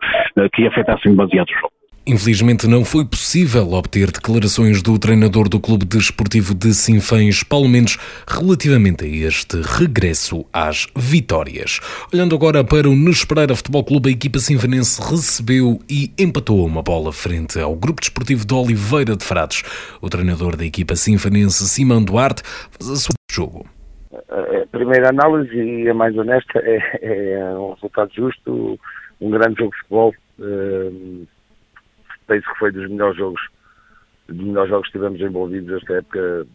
que 0.53 0.67
afetassem 0.67 1.11
demasiado 1.11 1.49
o 1.49 1.59
jogo. 1.59 1.80
Infelizmente 2.05 2.67
não 2.67 2.83
foi 2.83 3.05
possível 3.05 3.73
obter 3.73 4.09
declarações 4.09 4.81
do 4.81 4.97
treinador 4.97 5.47
do 5.47 5.59
Clube 5.59 5.85
Desportivo 5.85 6.55
de 6.55 6.73
Sinfãs, 6.73 7.43
Paulo 7.43 7.69
Mendes, 7.69 7.97
relativamente 8.27 9.05
a 9.05 9.07
este 9.07 9.61
regresso 9.61 10.43
às 10.51 10.87
vitórias. 10.95 11.79
Olhando 12.11 12.35
agora 12.35 12.63
para 12.63 12.89
o 12.89 12.95
Nos 12.95 13.23
Pereira 13.23 13.55
Futebol 13.55 13.83
Clube, 13.83 14.09
a 14.09 14.11
equipa 14.11 14.39
sinfanense 14.39 14.99
recebeu 14.99 15.79
e 15.87 16.11
empatou 16.17 16.65
uma 16.65 16.81
bola 16.81 17.13
frente 17.13 17.59
ao 17.59 17.75
Grupo 17.75 18.01
Desportivo 18.01 18.47
de 18.47 18.53
Oliveira 18.55 19.15
de 19.15 19.23
Frades. 19.23 19.61
O 20.01 20.09
treinador 20.09 20.55
da 20.55 20.65
equipa 20.65 20.95
sinfanense, 20.95 21.69
Simão 21.69 22.03
Duarte, 22.03 22.41
faz 22.43 22.89
a 22.89 22.95
sua 22.95 23.13
jogo. 23.31 23.67
A 24.11 24.65
primeira 24.71 25.09
análise 25.09 25.55
e 25.55 25.87
a 25.87 25.93
mais 25.93 26.17
honesta 26.17 26.59
é, 26.63 27.35
é 27.35 27.45
um 27.55 27.73
resultado 27.73 28.11
justo, 28.11 28.79
um 29.21 29.29
grande 29.29 29.59
jogo 29.59 29.71
de 29.71 29.77
futebol. 29.81 30.13
Uh, 30.39 31.27
penso 32.31 32.49
que 32.49 32.59
foi 32.59 32.71
dos 32.71 32.89
melhores 32.89 33.17
jogos, 33.17 33.41
dos 34.29 34.37
melhores 34.37 34.69
jogos 34.69 34.87
que 34.87 34.93
tivemos 34.93 35.19
envolvidos 35.19 35.81
esta 35.81 35.95
época, 35.95 36.47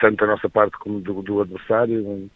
tanto 0.00 0.16
da 0.16 0.28
nossa 0.28 0.48
parte 0.48 0.78
como 0.78 1.00
do, 1.00 1.20
do 1.20 1.42
adversário. 1.42 2.06
Um, 2.06 2.30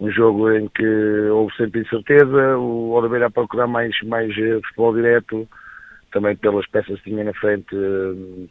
um, 0.00 0.10
jogo 0.10 0.50
em 0.50 0.66
que 0.68 0.86
houve 1.30 1.54
sempre 1.56 1.82
incerteza, 1.82 2.56
o 2.56 2.92
Oliveira 2.92 3.26
a 3.26 3.30
procurar 3.30 3.66
mais, 3.66 3.94
mais 4.04 4.36
eh, 4.38 4.60
futebol 4.64 4.94
direto, 4.94 5.46
também 6.10 6.34
pelas 6.34 6.66
peças 6.68 6.98
que 7.02 7.10
tinha 7.10 7.22
na 7.22 7.34
frente, 7.34 7.76
eh, 7.76 8.48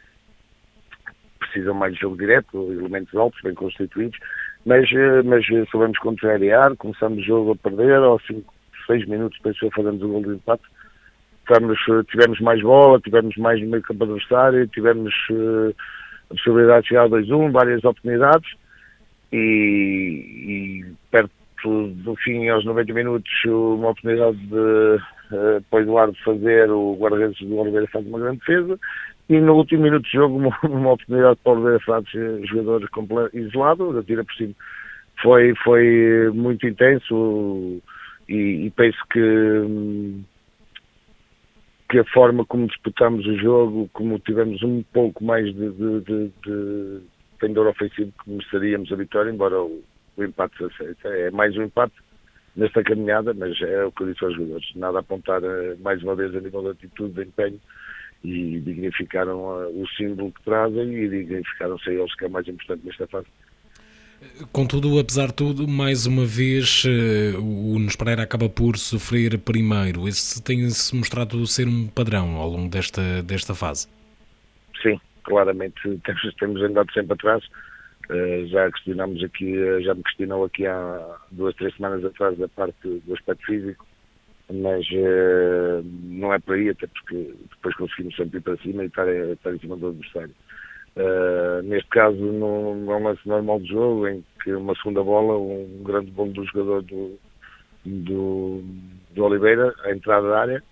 precisam 1.39 1.73
mais 1.73 1.95
de 1.95 2.01
jogo 2.01 2.15
direto, 2.17 2.71
elementos 2.71 3.13
altos, 3.15 3.41
bem 3.41 3.55
constituídos, 3.55 4.17
mas, 4.63 4.89
eh, 4.93 5.23
mas 5.23 5.43
soubemos 5.71 5.97
contrariar, 5.97 6.75
começamos 6.77 7.17
o 7.19 7.25
jogo 7.25 7.51
a 7.53 7.55
perder, 7.55 7.97
aos 7.97 8.25
5, 8.27 8.53
6 8.85 9.07
minutos 9.07 9.38
depois 9.39 9.73
fazemos 9.73 10.01
o 10.03 10.07
gol 10.07 10.21
de 10.21 10.35
empate, 10.35 10.63
tivemos, 11.45 11.79
tivemos 12.10 12.39
mais 12.39 12.62
bola, 12.62 13.00
tivemos 13.00 13.36
mais 13.38 13.62
no 13.62 13.69
meio 13.69 13.83
campo 13.83 14.03
adversário, 14.03 14.67
tivemos 14.67 15.13
uh, 15.31 15.74
a 16.29 16.33
possibilidade 16.36 16.83
de 16.83 16.88
chegar 16.89 17.01
ao 17.01 17.10
2-1, 17.10 17.51
várias 17.51 17.83
oportunidades 17.83 18.51
e, 19.31 20.83
e, 20.83 20.86
perto 21.10 21.31
do 21.63 22.15
fim, 22.15 22.50
aos 22.50 22.65
90 22.65 22.93
minutos, 22.93 23.31
uma 23.45 23.89
oportunidade 23.89 24.38
de 24.38 24.55
uh, 24.55 25.62
para 25.69 25.79
o 25.79 25.81
Eduardo 25.81 26.17
fazer, 26.24 26.69
o 26.69 26.98
guarda-redes 27.00 27.39
do 27.39 27.57
Oliveira 27.57 27.88
faz 27.88 28.05
uma 28.05 28.19
grande 28.19 28.39
defesa 28.39 28.79
e 29.29 29.39
no 29.39 29.55
último 29.55 29.83
minuto 29.83 30.03
de 30.03 30.12
jogo 30.12 30.38
uma, 30.38 30.60
uma 30.63 30.93
oportunidade 30.93 31.39
para 31.43 31.51
o 31.51 31.55
Oliveira 31.55 31.79
faz 31.86 32.05
jogador 32.45 32.89
isolado, 33.33 33.98
atira 33.98 34.24
por 34.24 34.33
cima. 34.36 34.53
Foi, 35.21 35.53
foi 35.63 36.31
muito 36.33 36.67
intenso 36.67 37.81
e, 38.27 38.65
e 38.65 38.71
penso 38.71 38.98
que 39.12 39.19
hum, 39.19 40.24
que 41.91 42.00
a 42.00 42.05
forma 42.05 42.45
como 42.45 42.67
disputamos 42.67 43.27
o 43.27 43.38
jogo, 43.38 43.89
como 43.91 44.17
tivemos 44.19 44.63
um 44.63 44.81
pouco 44.93 45.21
mais 45.25 45.45
de, 45.53 45.71
de, 45.71 46.00
de, 46.00 46.31
de 46.45 47.01
pendor 47.38 47.67
ofensivo 47.67 48.13
que 48.24 48.29
mereceríamos 48.29 48.89
a 48.93 48.95
vitória, 48.95 49.29
embora 49.29 49.62
o, 49.62 49.83
o 50.15 50.24
empate 50.24 50.55
é 51.03 51.29
mais 51.31 51.53
um 51.57 51.63
empate 51.63 51.93
nesta 52.55 52.81
caminhada, 52.81 53.33
mas 53.33 53.62
é 53.62 53.83
o 53.83 53.91
que 53.91 54.03
eu 54.03 54.07
disse 54.07 54.24
aos 54.24 54.33
jogadores. 54.36 54.71
Nada 54.75 55.00
a 55.00 55.01
apontar 55.01 55.43
eh, 55.43 55.75
mais 55.81 56.01
uma 56.01 56.15
vez 56.15 56.33
a 56.33 56.39
nível 56.39 56.62
de 56.62 56.69
atitude, 56.69 57.13
de 57.13 57.24
empenho 57.24 57.60
e 58.24 58.60
dignificaram 58.62 59.39
uh, 59.41 59.81
o 59.81 59.86
símbolo 59.89 60.31
que 60.31 60.43
trazem 60.43 60.93
e 60.93 61.10
dignificaram-se 61.10 61.89
a 61.89 61.93
eles 61.93 62.15
que 62.15 62.24
é 62.24 62.29
mais 62.29 62.48
importante 62.48 62.86
nesta 62.86 63.05
fase. 63.07 63.27
Contudo, 64.51 64.99
apesar 64.99 65.27
de 65.27 65.33
tudo, 65.33 65.67
mais 65.67 66.05
uma 66.05 66.25
vez 66.25 66.83
eh, 66.85 67.35
o 67.37 67.79
Nunes 67.79 67.95
Pereira 67.95 68.23
acaba 68.23 68.47
por 68.47 68.77
sofrer 68.77 69.37
primeiro. 69.39 70.07
Esse 70.07 70.43
tem-se 70.43 70.95
mostrado 70.95 71.45
ser 71.47 71.67
um 71.67 71.87
padrão 71.87 72.35
ao 72.35 72.49
longo 72.49 72.69
desta, 72.69 73.23
desta 73.23 73.55
fase. 73.55 73.87
Sim, 74.81 74.99
claramente 75.23 75.81
temos, 76.05 76.35
temos 76.39 76.61
andado 76.61 76.91
sempre 76.93 77.13
atrás. 77.13 77.43
Uh, 78.09 78.45
já 78.47 78.69
questionamos 78.71 79.23
aqui, 79.23 79.57
uh, 79.57 79.81
já 79.81 79.93
me 79.95 80.03
questionou 80.03 80.43
aqui 80.43 80.65
há 80.65 81.17
duas, 81.31 81.55
três 81.55 81.73
semanas 81.75 82.03
atrás 82.03 82.37
da 82.37 82.47
parte 82.49 82.75
do 82.83 83.13
aspecto 83.13 83.45
físico, 83.45 83.87
mas 84.51 84.85
uh, 84.91 85.81
não 86.03 86.33
é 86.33 86.39
por 86.39 86.55
aí, 86.55 86.69
até 86.69 86.87
porque 86.87 87.33
depois 87.49 87.75
conseguimos 87.75 88.15
sempre 88.15 88.39
ir 88.39 88.41
para 88.41 88.57
cima 88.57 88.83
e 88.83 88.87
estar, 88.87 89.07
estar 89.07 89.53
em 89.53 89.59
cima 89.59 89.77
do 89.77 89.89
adversário. 89.89 90.35
Uh, 90.95 91.62
neste 91.63 91.89
caso, 91.89 92.17
num, 92.17 92.91
é 92.91 92.95
um 92.95 93.03
lance 93.03 93.25
normal 93.25 93.62
de 93.62 93.69
jogo, 93.69 94.07
em 94.07 94.24
que 94.43 94.53
uma 94.53 94.75
segunda 94.75 95.01
bola, 95.01 95.38
um 95.38 95.83
grande 95.83 96.12
bolo 96.12 96.33
do 96.33 96.45
jogador 96.45 96.81
do, 96.83 97.17
do, 97.86 98.62
do 99.12 99.24
Oliveira, 99.24 99.74
a 99.86 99.91
entrada 99.91 100.27
da 100.27 100.39
área, 100.41 100.63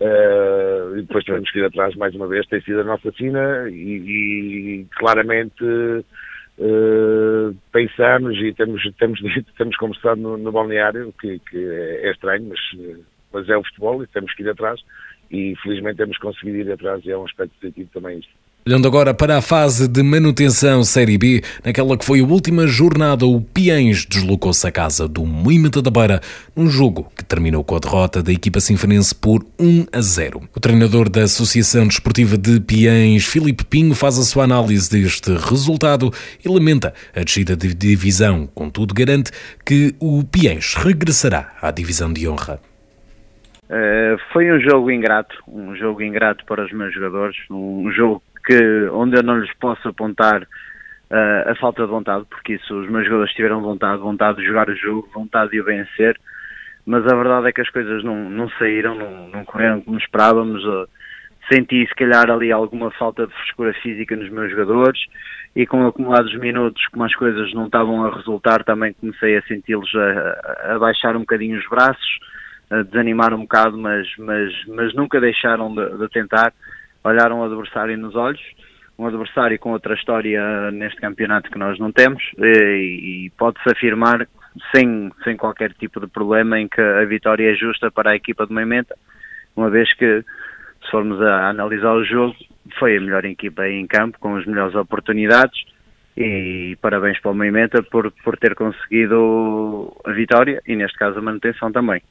uh, 0.00 0.96
e 0.96 1.02
depois 1.02 1.24
tivemos 1.24 1.48
que 1.52 1.60
ir 1.60 1.64
atrás 1.64 1.94
mais 1.94 2.12
uma 2.16 2.26
vez, 2.26 2.46
tem 2.48 2.60
sido 2.62 2.80
a 2.80 2.84
nossa 2.84 3.12
sina, 3.12 3.68
e, 3.70 4.80
e 4.80 4.86
claramente 4.96 5.64
uh, 5.64 7.56
pensamos 7.70 8.36
e 8.38 8.52
temos, 8.54 8.82
temos, 8.98 9.20
temos 9.56 9.76
conversado 9.76 10.20
no, 10.20 10.36
no 10.36 10.50
balneário, 10.50 11.14
que, 11.20 11.38
que 11.48 11.56
é, 11.56 12.08
é 12.08 12.10
estranho, 12.10 12.48
mas, 12.48 12.60
mas 13.32 13.48
é 13.48 13.56
o 13.56 13.62
futebol 13.62 14.02
e 14.02 14.08
temos 14.08 14.34
que 14.34 14.42
ir 14.42 14.50
atrás, 14.50 14.80
e 15.30 15.54
felizmente 15.62 15.98
temos 15.98 16.18
conseguido 16.18 16.58
ir 16.58 16.72
atrás, 16.72 17.04
e 17.04 17.12
é 17.12 17.16
um 17.16 17.24
aspecto 17.24 17.54
positivo 17.60 17.88
também 17.94 18.18
isto. 18.18 18.39
Olhando 18.66 18.86
agora 18.86 19.14
para 19.14 19.38
a 19.38 19.42
fase 19.42 19.88
de 19.88 20.02
manutenção 20.02 20.84
Série 20.84 21.16
B, 21.16 21.40
naquela 21.64 21.96
que 21.96 22.04
foi 22.04 22.20
a 22.20 22.24
última 22.24 22.66
jornada, 22.66 23.24
o 23.24 23.40
Piens 23.40 24.04
deslocou-se 24.04 24.66
à 24.66 24.70
casa 24.70 25.08
do 25.08 25.24
Moimenta 25.24 25.80
da 25.80 25.90
Beira, 25.90 26.20
num 26.54 26.68
jogo 26.68 27.10
que 27.16 27.24
terminou 27.24 27.64
com 27.64 27.76
a 27.76 27.78
derrota 27.78 28.22
da 28.22 28.30
equipa 28.30 28.60
sinfonense 28.60 29.14
por 29.14 29.42
1 29.58 29.86
a 29.90 30.00
0. 30.02 30.42
O 30.54 30.60
treinador 30.60 31.08
da 31.08 31.22
Associação 31.22 31.86
Desportiva 31.86 32.36
de 32.36 32.60
Piens, 32.60 33.24
Filipe 33.24 33.64
Pinho, 33.64 33.94
faz 33.94 34.18
a 34.18 34.22
sua 34.22 34.44
análise 34.44 34.90
deste 34.90 35.32
resultado 35.32 36.10
e 36.44 36.46
lamenta 36.46 36.92
a 37.16 37.24
descida 37.24 37.56
de 37.56 37.72
divisão, 37.72 38.46
contudo 38.54 38.92
garante 38.92 39.30
que 39.64 39.94
o 39.98 40.22
Piens 40.22 40.74
regressará 40.74 41.54
à 41.62 41.70
divisão 41.70 42.12
de 42.12 42.28
honra. 42.28 42.60
Uh, 43.70 44.18
foi 44.32 44.52
um 44.52 44.60
jogo 44.60 44.90
ingrato, 44.90 45.34
um 45.48 45.74
jogo 45.76 46.02
ingrato 46.02 46.44
para 46.44 46.64
os 46.64 46.72
meus 46.72 46.92
jogadores, 46.92 47.36
um 47.48 47.90
jogo 47.92 48.20
que, 48.50 48.88
onde 48.92 49.16
eu 49.16 49.22
não 49.22 49.38
lhes 49.38 49.52
posso 49.54 49.88
apontar 49.88 50.42
uh, 50.42 51.50
a 51.50 51.54
falta 51.56 51.82
de 51.84 51.88
vontade, 51.88 52.24
porque 52.28 52.54
isso 52.54 52.74
os 52.74 52.90
meus 52.90 53.04
jogadores 53.04 53.32
tiveram 53.34 53.60
vontade, 53.60 54.02
vontade 54.02 54.38
de 54.38 54.46
jogar 54.46 54.68
o 54.68 54.76
jogo, 54.76 55.08
vontade 55.14 55.52
de 55.52 55.60
o 55.60 55.64
vencer, 55.64 56.18
mas 56.84 57.06
a 57.06 57.14
verdade 57.14 57.48
é 57.48 57.52
que 57.52 57.60
as 57.60 57.70
coisas 57.70 58.02
não, 58.02 58.28
não 58.28 58.48
saíram, 58.50 58.94
não, 58.96 59.28
não 59.28 59.44
correram 59.44 59.80
como 59.80 59.98
esperávamos. 59.98 60.64
Uh, 60.64 60.88
senti 61.52 61.86
se 61.86 61.94
calhar 61.94 62.30
ali 62.30 62.52
alguma 62.52 62.90
falta 62.92 63.26
de 63.26 63.32
frescura 63.34 63.74
física 63.74 64.14
nos 64.14 64.30
meus 64.30 64.50
jogadores 64.50 65.00
e 65.54 65.66
com 65.66 65.86
acumulados 65.86 66.32
minutos, 66.38 66.86
como 66.88 67.04
as 67.04 67.14
coisas 67.14 67.52
não 67.54 67.66
estavam 67.66 68.04
a 68.04 68.14
resultar, 68.14 68.62
também 68.62 68.92
comecei 68.92 69.36
a 69.36 69.42
senti-los 69.42 69.90
a, 69.94 70.74
a, 70.74 70.78
baixar 70.78 71.16
um 71.16 71.20
bocadinho 71.20 71.58
os 71.58 71.68
braços, 71.68 72.18
a 72.70 72.82
desanimar 72.82 73.34
um 73.34 73.40
bocado, 73.40 73.76
mas, 73.76 74.06
mas, 74.16 74.52
mas 74.68 74.94
nunca 74.94 75.20
deixaram 75.20 75.74
de, 75.74 75.98
de 75.98 76.08
tentar 76.08 76.52
olharam 77.04 77.40
o 77.40 77.44
adversário 77.44 77.96
nos 77.96 78.14
olhos, 78.14 78.40
um 78.98 79.06
adversário 79.06 79.58
com 79.58 79.72
outra 79.72 79.94
história 79.94 80.70
neste 80.70 81.00
campeonato 81.00 81.50
que 81.50 81.58
nós 81.58 81.78
não 81.78 81.90
temos 81.90 82.22
e, 82.38 83.26
e 83.26 83.30
pode-se 83.38 83.70
afirmar 83.70 84.28
sem, 84.74 85.10
sem 85.24 85.36
qualquer 85.36 85.72
tipo 85.72 86.00
de 86.00 86.06
problema 86.06 86.58
em 86.58 86.68
que 86.68 86.80
a 86.80 87.04
vitória 87.04 87.50
é 87.50 87.54
justa 87.54 87.90
para 87.90 88.10
a 88.10 88.16
equipa 88.16 88.46
de 88.46 88.52
Moimenta, 88.52 88.94
uma 89.56 89.70
vez 89.70 89.92
que 89.94 90.22
se 90.84 90.90
formos 90.90 91.20
a 91.22 91.48
analisar 91.48 91.92
o 91.92 92.04
jogo 92.04 92.34
foi 92.78 92.96
a 92.96 93.00
melhor 93.00 93.24
equipa 93.24 93.66
em 93.68 93.86
campo, 93.86 94.18
com 94.18 94.36
as 94.36 94.46
melhores 94.46 94.74
oportunidades 94.74 95.58
e 96.16 96.76
parabéns 96.80 97.18
para 97.20 97.30
o 97.30 97.34
Moimenta 97.34 97.82
por, 97.82 98.12
por 98.24 98.36
ter 98.36 98.54
conseguido 98.54 99.96
a 100.04 100.12
vitória 100.12 100.60
e 100.66 100.76
neste 100.76 100.98
caso 100.98 101.18
a 101.18 101.22
manutenção 101.22 101.72
também. 101.72 102.02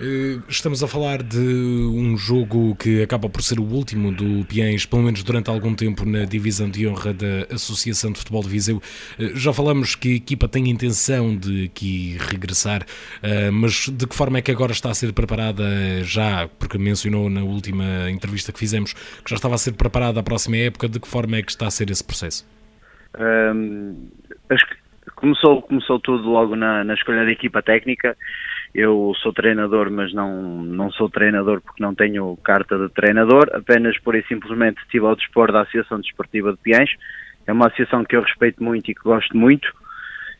Eh, 0.00 0.40
estamos 0.48 0.82
a 0.82 0.88
falar 0.88 1.22
de 1.22 1.38
um 1.38 2.16
jogo 2.16 2.74
que 2.74 3.02
acaba 3.02 3.28
por 3.28 3.42
ser 3.42 3.60
o 3.60 3.62
último 3.62 4.10
do 4.10 4.46
Piens, 4.46 4.86
pelo 4.86 5.02
menos 5.02 5.22
durante 5.22 5.50
algum 5.50 5.74
tempo, 5.74 6.08
na 6.08 6.24
divisão 6.24 6.70
de 6.70 6.88
honra 6.88 7.12
da 7.12 7.54
Associação 7.54 8.10
de 8.10 8.18
Futebol 8.18 8.42
de 8.42 8.48
Viseu. 8.48 8.80
Eh, 9.18 9.32
já 9.34 9.52
falamos 9.52 9.94
que 9.94 10.12
a 10.12 10.16
equipa 10.16 10.48
tem 10.48 10.70
intenção 10.70 11.36
de 11.36 11.66
aqui 11.66 12.16
regressar, 12.18 12.86
eh, 13.22 13.50
mas 13.50 13.90
de 13.90 14.06
que 14.06 14.16
forma 14.16 14.38
é 14.38 14.42
que 14.42 14.50
agora 14.50 14.72
está 14.72 14.90
a 14.90 14.94
ser 14.94 15.12
preparada 15.12 15.64
já, 16.02 16.48
porque 16.58 16.78
mencionou 16.78 17.28
na 17.28 17.42
última 17.42 18.10
entrevista 18.10 18.52
que 18.52 18.58
fizemos 18.58 18.94
que 18.94 19.28
já 19.28 19.36
estava 19.36 19.54
a 19.54 19.58
ser 19.58 19.72
preparada 19.72 20.20
a 20.20 20.22
próxima 20.22 20.56
época, 20.56 20.88
de 20.88 20.98
que 20.98 21.06
forma 21.06 21.36
é 21.36 21.42
que 21.42 21.50
está 21.50 21.66
a 21.66 21.70
ser 21.70 21.90
esse 21.90 22.02
processo? 22.02 22.46
Um, 23.18 24.08
começou, 25.20 25.62
começou 25.62 26.00
tudo 26.00 26.28
logo 26.28 26.56
na, 26.56 26.82
na 26.82 26.94
escolha 26.94 27.24
da 27.24 27.30
equipa 27.30 27.62
técnica 27.62 28.16
Eu 28.74 29.12
sou 29.22 29.32
treinador, 29.32 29.90
mas 29.90 30.12
não, 30.12 30.62
não 30.62 30.90
sou 30.90 31.08
treinador 31.08 31.60
porque 31.60 31.82
não 31.82 31.94
tenho 31.94 32.36
carta 32.42 32.78
de 32.78 32.88
treinador, 32.88 33.50
apenas 33.52 33.98
por 34.00 34.14
e 34.14 34.22
simplesmente 34.24 34.80
estive 34.82 35.06
ao 35.06 35.16
dispor 35.16 35.52
da 35.52 35.62
Associação 35.62 36.00
Desportiva 36.00 36.52
de 36.52 36.58
Piães. 36.58 36.90
É 37.46 37.52
uma 37.52 37.66
associação 37.66 38.04
que 38.04 38.16
eu 38.16 38.22
respeito 38.22 38.62
muito 38.62 38.90
e 38.90 38.94
que 38.94 39.02
gosto 39.02 39.36
muito. 39.36 39.68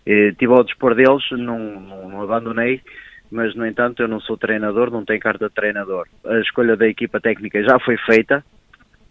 Estive 0.06 0.52
ao 0.52 0.64
dispor 0.64 0.94
deles, 0.94 1.22
não, 1.32 1.58
não, 1.58 2.08
não 2.08 2.22
abandonei, 2.22 2.80
mas 3.30 3.54
no 3.54 3.66
entanto 3.66 4.02
eu 4.02 4.08
não 4.08 4.20
sou 4.20 4.36
treinador, 4.36 4.90
não 4.90 5.04
tenho 5.04 5.20
carta 5.20 5.48
de 5.48 5.54
treinador. 5.54 6.06
A 6.24 6.38
escolha 6.38 6.76
da 6.76 6.88
equipa 6.88 7.20
técnica 7.20 7.62
já 7.62 7.78
foi 7.78 7.96
feita, 7.98 8.44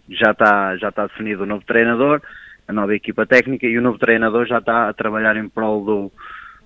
já 0.09 0.31
está, 0.31 0.75
já 0.77 0.89
está 0.89 1.07
definido 1.07 1.43
o 1.43 1.45
novo 1.45 1.63
treinador, 1.65 2.21
a 2.69 2.73
nova 2.73 2.95
equipa 2.95 3.25
técnica 3.25 3.65
e 3.65 3.79
o 3.79 3.81
novo 3.81 3.97
treinador 3.97 4.45
já 4.45 4.59
está 4.59 4.89
a 4.89 4.93
trabalhar 4.93 5.35
em 5.35 5.49
prol 5.49 5.83
do, 5.83 6.11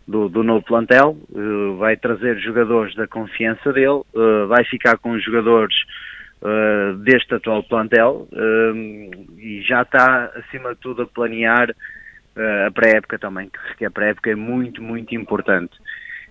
do, 0.05 0.27
do 0.27 0.43
novo 0.43 0.65
plantel, 0.65 1.17
uh, 1.31 1.77
vai 1.77 1.95
trazer 1.95 2.37
jogadores 2.39 2.93
da 2.93 3.07
confiança 3.07 3.71
dele, 3.71 4.01
uh, 4.13 4.47
vai 4.49 4.65
ficar 4.65 4.97
com 4.97 5.11
os 5.11 5.23
jogadores 5.23 5.73
uh, 6.41 6.97
deste 6.97 7.33
atual 7.33 7.63
plantel 7.63 8.27
e 9.37 9.61
já 9.65 9.83
está 9.83 10.29
acima 10.35 10.75
de 10.75 10.81
tudo 10.81 11.03
a 11.03 11.07
planear 11.07 11.73
a 12.67 12.71
pré-época 12.71 13.17
também, 13.19 13.49
que 13.77 13.85
a 13.85 13.91
pré-época 13.91 14.31
é 14.31 14.35
muito, 14.35 14.81
muito 14.81 15.13
importante. 15.15 15.71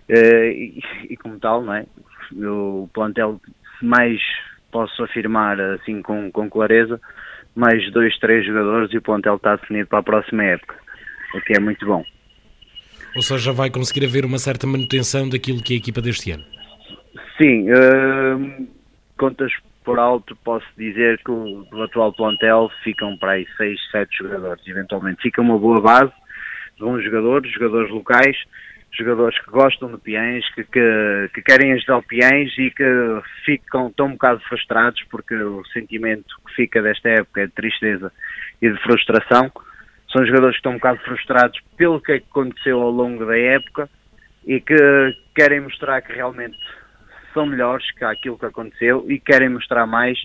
E, 0.08 0.82
e, 1.08 1.16
como 1.16 1.38
tal, 1.38 1.62
não 1.62 1.74
é? 1.74 1.86
o 2.34 2.90
plantel 2.92 3.40
mais 3.80 4.20
posso 4.72 5.04
afirmar 5.04 5.60
assim 5.60 6.02
com, 6.02 6.30
com 6.32 6.50
clareza, 6.50 7.00
mais 7.54 7.90
dois, 7.92 8.16
três 8.18 8.46
jogadores 8.46 8.92
e 8.92 8.98
o 8.98 9.02
plantel 9.02 9.36
está 9.36 9.56
definido 9.56 9.88
para 9.88 9.98
a 9.98 10.02
próxima 10.02 10.44
época, 10.44 10.74
o 11.34 11.40
que 11.40 11.54
é 11.54 11.60
muito 11.60 11.84
bom. 11.86 12.04
Ou 13.14 13.22
seja, 13.22 13.52
vai 13.52 13.70
conseguir 13.70 14.06
haver 14.06 14.24
uma 14.24 14.38
certa 14.38 14.66
manutenção 14.66 15.28
daquilo 15.28 15.62
que 15.62 15.74
é 15.74 15.76
a 15.76 15.78
equipa 15.78 16.00
deste 16.00 16.30
ano? 16.30 16.44
Sim, 17.36 17.66
uh, 17.70 18.68
contas 19.18 19.52
por 19.84 19.98
alto 19.98 20.36
posso 20.44 20.66
dizer 20.76 21.20
que 21.24 21.30
o, 21.30 21.64
do 21.70 21.82
atual 21.82 22.12
plantel 22.12 22.70
ficam 22.82 23.16
para 23.18 23.32
aí 23.32 23.46
6, 23.56 23.90
7 23.90 24.16
jogadores, 24.18 24.66
eventualmente. 24.66 25.22
Fica 25.22 25.42
uma 25.42 25.58
boa 25.58 25.80
base, 25.80 26.12
bons 26.78 27.02
jogadores, 27.04 27.52
jogadores 27.52 27.90
locais, 27.90 28.36
jogadores 28.96 29.38
que 29.40 29.50
gostam 29.50 29.90
de 29.90 29.98
Piães, 29.98 30.44
que, 30.54 30.64
que, 30.64 31.30
que, 31.34 31.42
querem 31.42 31.72
ajudar 31.72 31.98
o 31.98 32.02
Piães 32.02 32.52
e 32.58 32.70
que 32.70 32.84
ficam 33.44 33.90
tão 33.92 34.06
um 34.06 34.12
bocado 34.12 34.40
frustrados 34.48 35.02
porque 35.10 35.34
o 35.34 35.64
sentimento 35.66 36.34
que 36.46 36.54
fica 36.54 36.82
desta 36.82 37.08
época 37.08 37.42
é 37.42 37.46
de 37.46 37.52
tristeza 37.52 38.12
e 38.60 38.70
de 38.70 38.78
frustração. 38.82 39.50
São 40.10 40.26
jogadores 40.26 40.56
que 40.56 40.60
estão 40.60 40.72
um 40.72 40.76
bocado 40.76 41.00
frustrados 41.00 41.58
pelo 41.76 42.00
que 42.00 42.12
aconteceu 42.12 42.80
ao 42.80 42.90
longo 42.90 43.24
da 43.24 43.38
época 43.38 43.88
e 44.46 44.60
que 44.60 44.76
querem 45.34 45.60
mostrar 45.60 46.02
que 46.02 46.12
realmente 46.12 46.58
são 47.32 47.46
melhores 47.46 47.90
que 47.92 48.04
aquilo 48.04 48.38
que 48.38 48.46
aconteceu 48.46 49.06
e 49.08 49.18
querem 49.18 49.48
mostrar 49.48 49.86
mais 49.86 50.18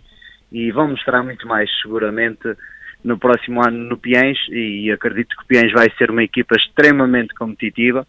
e 0.51 0.71
vão 0.71 0.89
mostrar 0.89 1.23
muito 1.23 1.47
mais 1.47 1.69
seguramente 1.81 2.55
no 3.01 3.17
próximo 3.17 3.61
ano 3.65 3.77
no 3.77 3.97
Piães 3.97 4.37
e 4.49 4.91
acredito 4.91 5.37
que 5.37 5.43
o 5.43 5.47
Piães 5.47 5.71
vai 5.71 5.87
ser 5.97 6.11
uma 6.11 6.23
equipa 6.23 6.55
extremamente 6.57 7.33
competitiva 7.33 8.05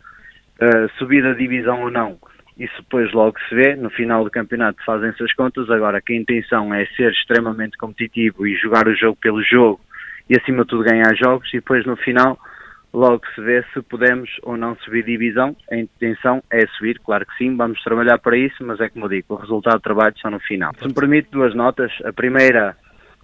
uh, 0.60 0.88
subida 0.98 1.32
de 1.32 1.40
divisão 1.40 1.82
ou 1.82 1.90
não, 1.90 2.18
isso 2.58 2.74
depois 2.78 3.12
logo 3.12 3.38
se 3.48 3.54
vê, 3.54 3.76
no 3.76 3.88
final 3.88 4.24
do 4.24 4.30
campeonato 4.30 4.84
fazem-se 4.84 5.22
as 5.22 5.32
contas, 5.32 5.70
agora 5.70 6.00
que 6.00 6.12
a 6.12 6.16
intenção 6.16 6.74
é 6.74 6.86
ser 6.96 7.12
extremamente 7.12 7.78
competitivo 7.78 8.46
e 8.46 8.56
jogar 8.56 8.88
o 8.88 8.96
jogo 8.96 9.16
pelo 9.20 9.42
jogo 9.42 9.80
e 10.28 10.36
acima 10.36 10.62
de 10.62 10.68
tudo 10.68 10.82
ganhar 10.82 11.14
jogos. 11.14 11.48
E 11.54 11.58
depois 11.58 11.86
no 11.86 11.96
final 11.96 12.36
logo 12.92 13.22
se 13.34 13.40
vê 13.40 13.64
se 13.72 13.80
podemos 13.82 14.28
ou 14.42 14.56
não 14.56 14.74
subir 14.78 15.04
divisão, 15.04 15.54
a 15.70 15.76
intenção 15.76 16.42
é 16.50 16.66
subir, 16.76 16.98
claro 16.98 17.24
que 17.26 17.36
sim, 17.36 17.56
vamos 17.56 17.80
trabalhar 17.84 18.18
para 18.18 18.36
isso, 18.36 18.64
mas 18.64 18.80
é 18.80 18.88
como 18.88 19.04
eu 19.04 19.10
digo, 19.10 19.34
o 19.34 19.36
resultado 19.36 19.76
do 19.76 19.82
trabalho 19.82 20.14
só 20.18 20.28
no 20.28 20.40
final. 20.40 20.72
Se 20.78 20.86
me 20.86 20.94
permite 20.94 21.30
duas 21.30 21.54
notas, 21.54 21.92
a 22.04 22.12
primeira 22.12 22.76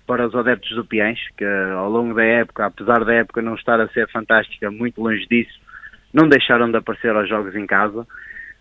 para 0.07 0.29
os 0.29 0.35
adeptos 0.35 0.77
do 0.77 0.85
Piens, 0.85 1.19
que 1.37 1.45
ao 1.45 1.91
longo 1.91 2.15
da 2.15 2.25
época, 2.25 2.67
apesar 2.67 3.05
da 3.05 3.15
época 3.15 3.43
não 3.43 3.55
estar 3.55 3.81
a 3.81 3.89
ser 3.89 4.09
fantástica, 4.11 4.71
muito 4.71 5.03
longe 5.03 5.27
disso, 5.27 5.64
não 6.15 6.29
deixaram 6.29 6.71
de 6.71 6.79
aparecer 6.79 7.11
aos 7.11 7.29
jogos 7.29 7.55
em 7.57 7.67
casa, 7.67 8.07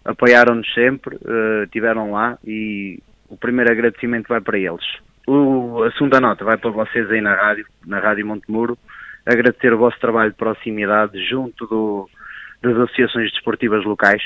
apoiaram-nos 0.04 0.74
sempre, 0.74 1.16
uh, 1.16 1.68
tiveram 1.72 2.12
lá 2.12 2.38
e 2.44 3.00
o 3.30 3.38
primeiro 3.38 3.72
agradecimento 3.72 4.28
vai 4.28 4.42
para 4.42 4.58
eles. 4.58 4.84
O, 5.28 5.84
a 5.84 5.92
segunda 5.92 6.20
nota 6.20 6.44
vai 6.44 6.58
para 6.58 6.72
vocês 6.72 7.10
aí 7.10 7.22
na 7.22 7.36
rádio, 7.36 7.66
na 7.86 8.00
Rádio 8.00 8.26
Montemuro, 8.26 8.78
agradecer 9.26 9.72
o 9.72 9.78
vosso 9.78 9.98
trabalho 10.00 10.32
de 10.32 10.38
proximidade 10.38 11.24
junto 11.30 11.66
do, 11.68 12.10
das 12.62 12.76
associações 12.76 13.32
desportivas 13.32 13.86
locais. 13.86 14.22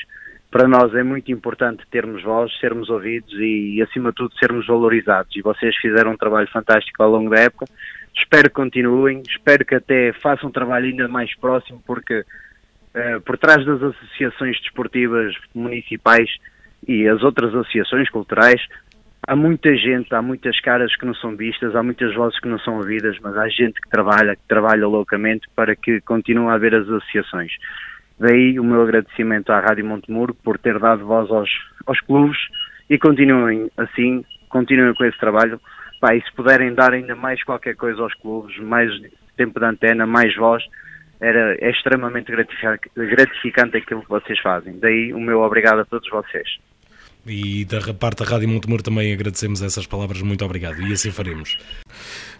Para 0.50 0.68
nós 0.68 0.96
é 0.96 1.04
muito 1.04 1.32
importante 1.32 1.84
termos 1.92 2.24
voz, 2.24 2.52
sermos 2.60 2.90
ouvidos 2.90 3.34
e, 3.34 3.82
acima 3.82 4.10
de 4.10 4.16
tudo, 4.16 4.34
sermos 4.40 4.66
valorizados. 4.66 5.36
E 5.36 5.42
vocês 5.42 5.76
fizeram 5.76 6.12
um 6.12 6.18
trabalho 6.18 6.48
fantástico 6.48 7.04
ao 7.04 7.12
longo 7.12 7.30
da 7.30 7.42
época. 7.42 7.66
Espero 8.16 8.50
que 8.50 8.56
continuem, 8.56 9.22
espero 9.30 9.66
que 9.66 9.76
até 9.76 10.14
façam 10.14 10.50
um 10.50 10.52
trabalho 10.52 10.86
ainda 10.86 11.08
mais 11.08 11.36
próximo, 11.36 11.84
porque 11.86 12.14
eh, 12.14 12.26
por 13.26 13.38
trás 13.38 13.66
das 13.66 13.82
associações 13.82 14.60
desportivas 14.62 15.36
municipais 15.54 16.30
e 16.88 17.08
as 17.08 17.24
outras 17.24 17.54
associações 17.54 18.10
culturais, 18.10 18.62
há 19.28 19.36
muita 19.36 19.76
gente, 19.76 20.14
há 20.14 20.22
muitas 20.22 20.60
caras 20.62 20.96
que 20.96 21.06
não 21.06 21.14
são 21.16 21.36
vistas, 21.36 21.76
há 21.76 21.84
muitas 21.84 22.14
vozes 22.16 22.40
que 22.40 22.48
não 22.48 22.60
são 22.60 22.78
ouvidas, 22.78 23.18
mas 23.22 23.36
há 23.38 23.48
gente 23.50 23.82
que 23.82 23.90
trabalha, 23.90 24.36
que 24.36 24.48
trabalha 24.48 24.88
loucamente 24.88 25.48
para 25.56 25.76
que 25.76 26.00
continue 26.02 26.48
a 26.48 26.54
haver 26.54 26.76
as 26.76 26.88
associações. 26.88 27.52
Daí 28.20 28.60
o 28.60 28.64
meu 28.64 28.82
agradecimento 28.82 29.52
à 29.52 29.60
Rádio 29.60 29.86
Montemuro 29.86 30.34
por 30.34 30.58
ter 30.58 30.80
dado 30.80 31.06
voz 31.06 31.30
aos, 31.30 31.50
aos 31.86 32.00
clubes 32.02 32.38
e 32.90 32.98
continuem 32.98 33.70
assim, 33.78 34.24
continuem 34.50 34.94
com 34.96 35.06
esse 35.06 35.18
trabalho. 35.20 35.60
Pá, 36.00 36.16
e 36.16 36.22
se 36.22 36.32
puderem 36.34 36.74
dar 36.74 36.94
ainda 36.94 37.16
mais 37.16 37.44
qualquer 37.44 37.76
coisa 37.76 38.02
aos 38.02 38.14
clubes, 38.16 38.58
mais 38.60 38.90
tempo 39.36 39.60
de 39.60 39.66
antena, 39.66 40.06
mais 40.06 40.36
voz, 40.36 40.64
era, 41.20 41.56
é 41.60 41.70
extremamente 41.72 42.32
gratificante 42.32 43.78
aquilo 43.78 44.02
que 44.02 44.10
vocês 44.10 44.40
fazem. 44.40 44.78
Daí 44.80 45.14
o 45.14 45.20
meu 45.20 45.42
obrigado 45.42 45.80
a 45.80 45.86
todos 45.86 46.10
vocês. 46.10 46.48
E 47.26 47.66
da 47.66 47.94
parte 47.94 48.24
da 48.24 48.30
Rádio 48.30 48.48
Montemor 48.48 48.82
também 48.82 49.14
agradecemos 49.14 49.62
essas 49.62 49.86
palavras, 49.86 50.22
muito 50.22 50.46
obrigado, 50.46 50.82
e 50.82 50.94
assim 50.94 51.12
faremos. 51.12 51.58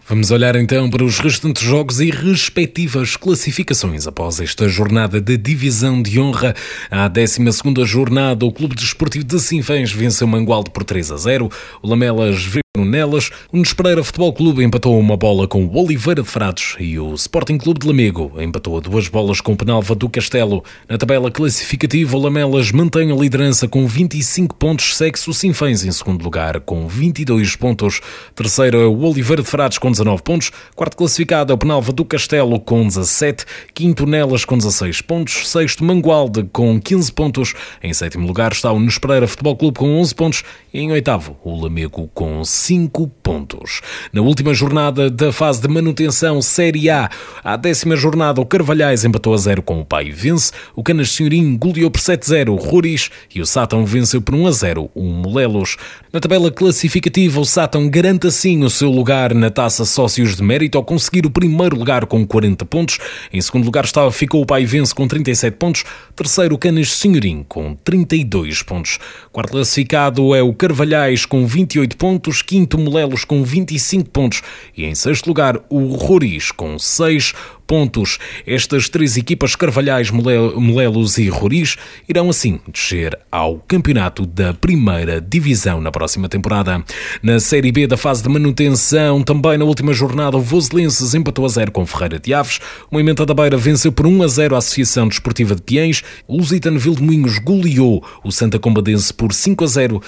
Vamos 0.08 0.30
olhar 0.30 0.56
então 0.56 0.88
para 0.88 1.04
os 1.04 1.18
restantes 1.18 1.62
jogos 1.62 2.00
e 2.00 2.10
respectivas 2.10 3.14
classificações 3.14 4.06
após 4.06 4.40
esta 4.40 4.66
jornada 4.66 5.20
de 5.20 5.36
divisão 5.36 6.00
de 6.00 6.18
honra. 6.18 6.54
À 6.90 7.06
12 7.08 7.44
jornada, 7.84 8.46
o 8.46 8.50
Clube 8.50 8.74
Desportivo 8.74 9.24
de 9.24 9.38
Sinfãs 9.38 9.92
venceu 9.92 10.26
Mangualde 10.26 10.70
por 10.70 10.82
3 10.82 11.12
a 11.12 11.16
0. 11.18 11.50
O 11.82 11.88
Lamelas 11.88 12.58
nelas, 12.84 13.30
o 13.52 13.58
Nespereira 13.58 14.02
Futebol 14.04 14.32
Clube 14.32 14.62
empatou 14.62 14.98
uma 14.98 15.16
bola 15.16 15.46
com 15.46 15.64
o 15.64 15.76
Oliveira 15.76 16.22
de 16.22 16.28
Frades 16.28 16.76
e 16.78 16.98
o 16.98 17.14
Sporting 17.14 17.58
Clube 17.58 17.80
de 17.80 17.86
Lamego 17.86 18.32
empatou 18.40 18.80
duas 18.80 19.08
bolas 19.08 19.40
com 19.40 19.52
o 19.52 19.56
Penalva 19.56 19.94
do 19.94 20.08
Castelo. 20.08 20.62
Na 20.88 20.98
tabela 20.98 21.30
classificativa, 21.30 22.16
o 22.16 22.20
Lamelas 22.20 22.72
mantém 22.72 23.10
a 23.10 23.14
liderança 23.14 23.66
com 23.68 23.86
25 23.86 24.54
pontos, 24.54 24.96
segue-se 24.96 25.28
o 25.28 25.34
Sinfãs 25.34 25.84
em 25.84 25.92
segundo 25.92 26.22
lugar 26.22 26.60
com 26.60 26.86
22 26.86 27.56
pontos. 27.56 28.00
Terceiro 28.34 28.80
é 28.80 28.86
o 28.86 29.00
Oliveira 29.00 29.42
de 29.42 29.47
Frades 29.48 29.78
com 29.78 29.90
19 29.90 30.22
pontos. 30.22 30.52
Quarto 30.76 30.96
classificado 30.96 31.52
é 31.52 31.54
o 31.54 31.58
Penalva 31.58 31.90
do 31.90 32.04
Castelo 32.04 32.60
com 32.60 32.86
17. 32.86 33.46
Quinto 33.72 34.04
Nelas 34.04 34.44
com 34.44 34.58
16 34.58 35.00
pontos. 35.00 35.48
Sexto 35.48 35.82
Mangualde 35.82 36.44
com 36.52 36.78
15 36.78 37.10
pontos. 37.12 37.54
Em 37.82 37.94
sétimo 37.94 38.26
lugar 38.26 38.52
está 38.52 38.70
o 38.70 38.78
Nespereira 38.78 39.26
Futebol 39.26 39.56
Clube 39.56 39.78
com 39.78 39.98
11 40.00 40.14
pontos. 40.14 40.44
E 40.72 40.80
em 40.80 40.92
oitavo, 40.92 41.36
o 41.42 41.62
Lamego 41.62 42.10
com 42.12 42.44
5 42.44 43.08
pontos. 43.22 43.80
Na 44.12 44.20
última 44.20 44.52
jornada 44.52 45.10
da 45.10 45.32
fase 45.32 45.62
de 45.62 45.68
manutenção 45.68 46.42
Série 46.42 46.90
A, 46.90 47.08
à 47.42 47.56
décima 47.56 47.96
jornada, 47.96 48.40
o 48.40 48.46
Carvalhais 48.46 49.04
empatou 49.04 49.32
a 49.32 49.38
0 49.38 49.62
com 49.62 49.80
o 49.80 49.84
Pai 49.84 50.10
vence. 50.10 50.52
O 50.76 50.82
Canas 50.82 51.10
Senhorim 51.10 51.56
goleou 51.56 51.90
por 51.90 52.00
7-0 52.00 52.50
o 52.50 52.56
Ruris 52.56 53.10
e 53.34 53.40
o 53.40 53.46
Sátão 53.46 53.86
venceu 53.86 54.20
por 54.20 54.34
1 54.34 54.46
a 54.46 54.52
0 54.52 54.90
o 54.94 55.04
Molelos. 55.04 55.78
Na 56.12 56.20
tabela 56.20 56.50
classificativa, 56.50 57.40
o 57.40 57.46
Sátão 57.46 57.88
garante 57.88 58.26
assim 58.26 58.62
o 58.62 58.68
seu 58.68 58.90
lugar 58.90 59.34
na 59.38 59.50
taça 59.50 59.84
Sócios 59.84 60.36
de 60.36 60.42
Mérito 60.42 60.76
ao 60.76 60.84
conseguir 60.84 61.24
o 61.24 61.30
primeiro 61.30 61.76
lugar 61.76 62.04
com 62.06 62.26
40 62.26 62.64
pontos. 62.66 62.98
Em 63.32 63.40
segundo 63.40 63.64
lugar 63.64 63.84
estava, 63.84 64.10
ficou 64.10 64.42
o 64.42 64.46
Paivense 64.46 64.94
com 64.94 65.06
37 65.06 65.56
pontos. 65.56 65.84
Terceiro, 66.14 66.54
o 66.54 66.58
Canas 66.58 66.92
Senhorim 66.92 67.44
com 67.48 67.74
32 67.76 68.62
pontos. 68.62 68.98
Quarto 69.32 69.52
classificado 69.52 70.34
é 70.34 70.42
o 70.42 70.52
Carvalhais 70.52 71.24
com 71.24 71.46
28 71.46 71.96
pontos. 71.96 72.42
Quinto, 72.42 72.76
Molelos 72.76 73.24
com 73.24 73.42
25 73.42 74.10
pontos. 74.10 74.42
E 74.76 74.84
em 74.84 74.94
sexto 74.94 75.28
lugar, 75.28 75.60
o 75.70 75.94
Roriz 75.94 76.50
com 76.50 76.78
6 76.78 77.32
pontos. 77.68 78.18
Estas 78.46 78.88
três 78.88 79.16
equipas, 79.18 79.54
Carvalhais, 79.54 80.10
Molelos 80.10 81.18
e 81.18 81.28
Roriz, 81.28 81.76
irão 82.08 82.30
assim 82.30 82.58
descer 82.66 83.16
ao 83.30 83.58
campeonato 83.68 84.24
da 84.24 84.54
primeira 84.54 85.20
divisão 85.20 85.80
na 85.80 85.92
próxima 85.92 86.28
temporada. 86.28 86.82
Na 87.22 87.38
Série 87.38 87.70
B 87.70 87.86
da 87.86 87.98
fase 87.98 88.22
de 88.22 88.28
manutenção, 88.30 89.22
também 89.22 89.58
na 89.58 89.66
última 89.66 89.92
jornada, 89.92 90.38
o 90.38 90.40
Voselenses 90.40 91.14
empatou 91.14 91.44
a 91.44 91.48
zero 91.48 91.70
com 91.70 91.84
Ferreira 91.84 92.18
de 92.18 92.32
Aves. 92.32 92.58
O 92.90 92.94
Moimenta 92.94 93.26
da 93.26 93.34
Beira 93.34 93.58
venceu 93.58 93.92
por 93.92 94.06
1 94.06 94.22
a 94.22 94.28
0 94.28 94.54
a 94.54 94.58
Associação 94.58 95.06
Desportiva 95.06 95.54
de 95.54 95.60
Piens. 95.60 96.02
O 96.26 96.38
Lusitano 96.38 96.78
Vildemunhos 96.78 97.38
goleou 97.38 98.02
o 98.24 98.32
Santa 98.32 98.58
Combadense 98.58 99.12
por 99.12 99.34
5 99.34 99.62
a 99.62 99.66
0, 99.66 100.02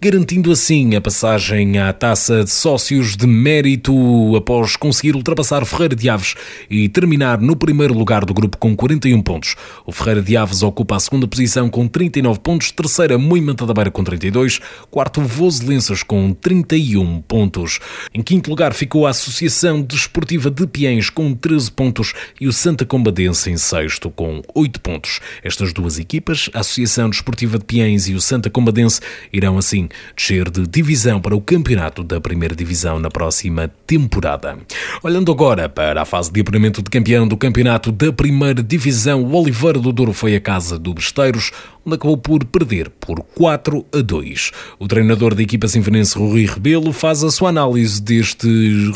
garantindo 0.00 0.50
assim 0.52 0.94
a 0.94 1.00
passagem 1.00 1.78
à 1.78 1.92
taça 1.92 2.44
de 2.44 2.50
sócios 2.50 3.16
de 3.16 3.26
mérito 3.26 3.92
após 4.36 4.76
conseguir 4.76 5.14
ultrapassar 5.14 5.64
Ferreira 5.64 5.96
de 5.96 6.08
Aves 6.08 6.34
e 6.70 6.88
terminar 6.88 7.40
no 7.40 7.56
primeiro 7.56 7.94
lugar 7.94 8.24
do 8.24 8.32
grupo 8.32 8.56
com 8.56 8.76
41 8.76 9.20
pontos. 9.22 9.56
O 9.84 9.92
Ferreira 9.92 10.22
de 10.22 10.36
Aves 10.36 10.62
ocupa 10.62 10.96
a 10.96 11.00
segunda 11.00 11.26
posição 11.26 11.68
com 11.68 11.88
39 11.88 12.40
pontos, 12.40 12.70
terceira 12.70 13.18
Moimenta 13.18 13.66
da 13.66 13.74
Beira 13.74 13.90
com 13.90 14.04
32, 14.04 14.60
quarto 14.90 15.20
Voselenses 15.20 16.02
com 16.02 16.32
31 16.32 17.22
pontos. 17.22 17.80
Em 18.12 18.22
quinto 18.22 18.50
lugar 18.50 18.72
ficou 18.74 19.06
a 19.06 19.10
Associação 19.10 19.82
Desportiva 19.82 20.50
de 20.50 20.66
Piens 20.66 21.10
com 21.10 21.34
13 21.34 21.72
pontos 21.72 22.12
e 22.40 22.46
o 22.46 22.52
Santa 22.52 22.84
Combadense 22.84 23.50
em 23.50 23.56
sexto 23.56 24.10
com 24.10 24.42
8 24.54 24.80
pontos. 24.80 25.20
Estas 25.42 25.72
duas 25.72 25.98
equipas, 25.98 26.48
a 26.54 26.60
Associação 26.60 27.10
Desportiva 27.10 27.58
de 27.58 27.64
Piens 27.64 28.08
e 28.08 28.14
o 28.14 28.20
Santa 28.20 28.48
Combadense, 28.48 29.00
irão 29.32 29.58
assim 29.58 29.73
descer 30.16 30.50
de 30.50 30.66
divisão 30.66 31.20
para 31.20 31.34
o 31.34 31.40
campeonato 31.40 32.02
da 32.02 32.20
primeira 32.20 32.54
divisão 32.54 32.98
na 32.98 33.10
próxima 33.10 33.68
temporada. 33.86 34.56
Olhando 35.02 35.32
agora 35.32 35.68
para 35.68 36.02
a 36.02 36.04
fase 36.04 36.32
de 36.32 36.40
apuramento 36.40 36.82
de 36.82 36.90
campeão 36.90 37.26
do 37.26 37.36
campeonato 37.36 37.90
da 37.90 38.12
primeira 38.12 38.62
divisão, 38.62 39.22
o 39.22 39.34
Oliveira 39.34 39.78
do 39.78 39.92
Douro 39.92 40.12
foi 40.12 40.36
a 40.36 40.40
casa 40.40 40.78
do 40.78 40.94
Besteiros, 40.94 41.50
onde 41.84 41.96
acabou 41.96 42.16
por 42.16 42.44
perder 42.44 42.90
por 42.90 43.22
4 43.34 43.84
a 43.92 44.00
2. 44.00 44.52
O 44.78 44.86
treinador 44.86 45.34
da 45.34 45.42
equipa 45.42 45.66
sinfonense 45.66 46.18
Rui 46.18 46.46
Rebelo 46.46 46.92
faz 46.92 47.24
a 47.24 47.30
sua 47.30 47.48
análise 47.48 48.02
deste 48.02 48.46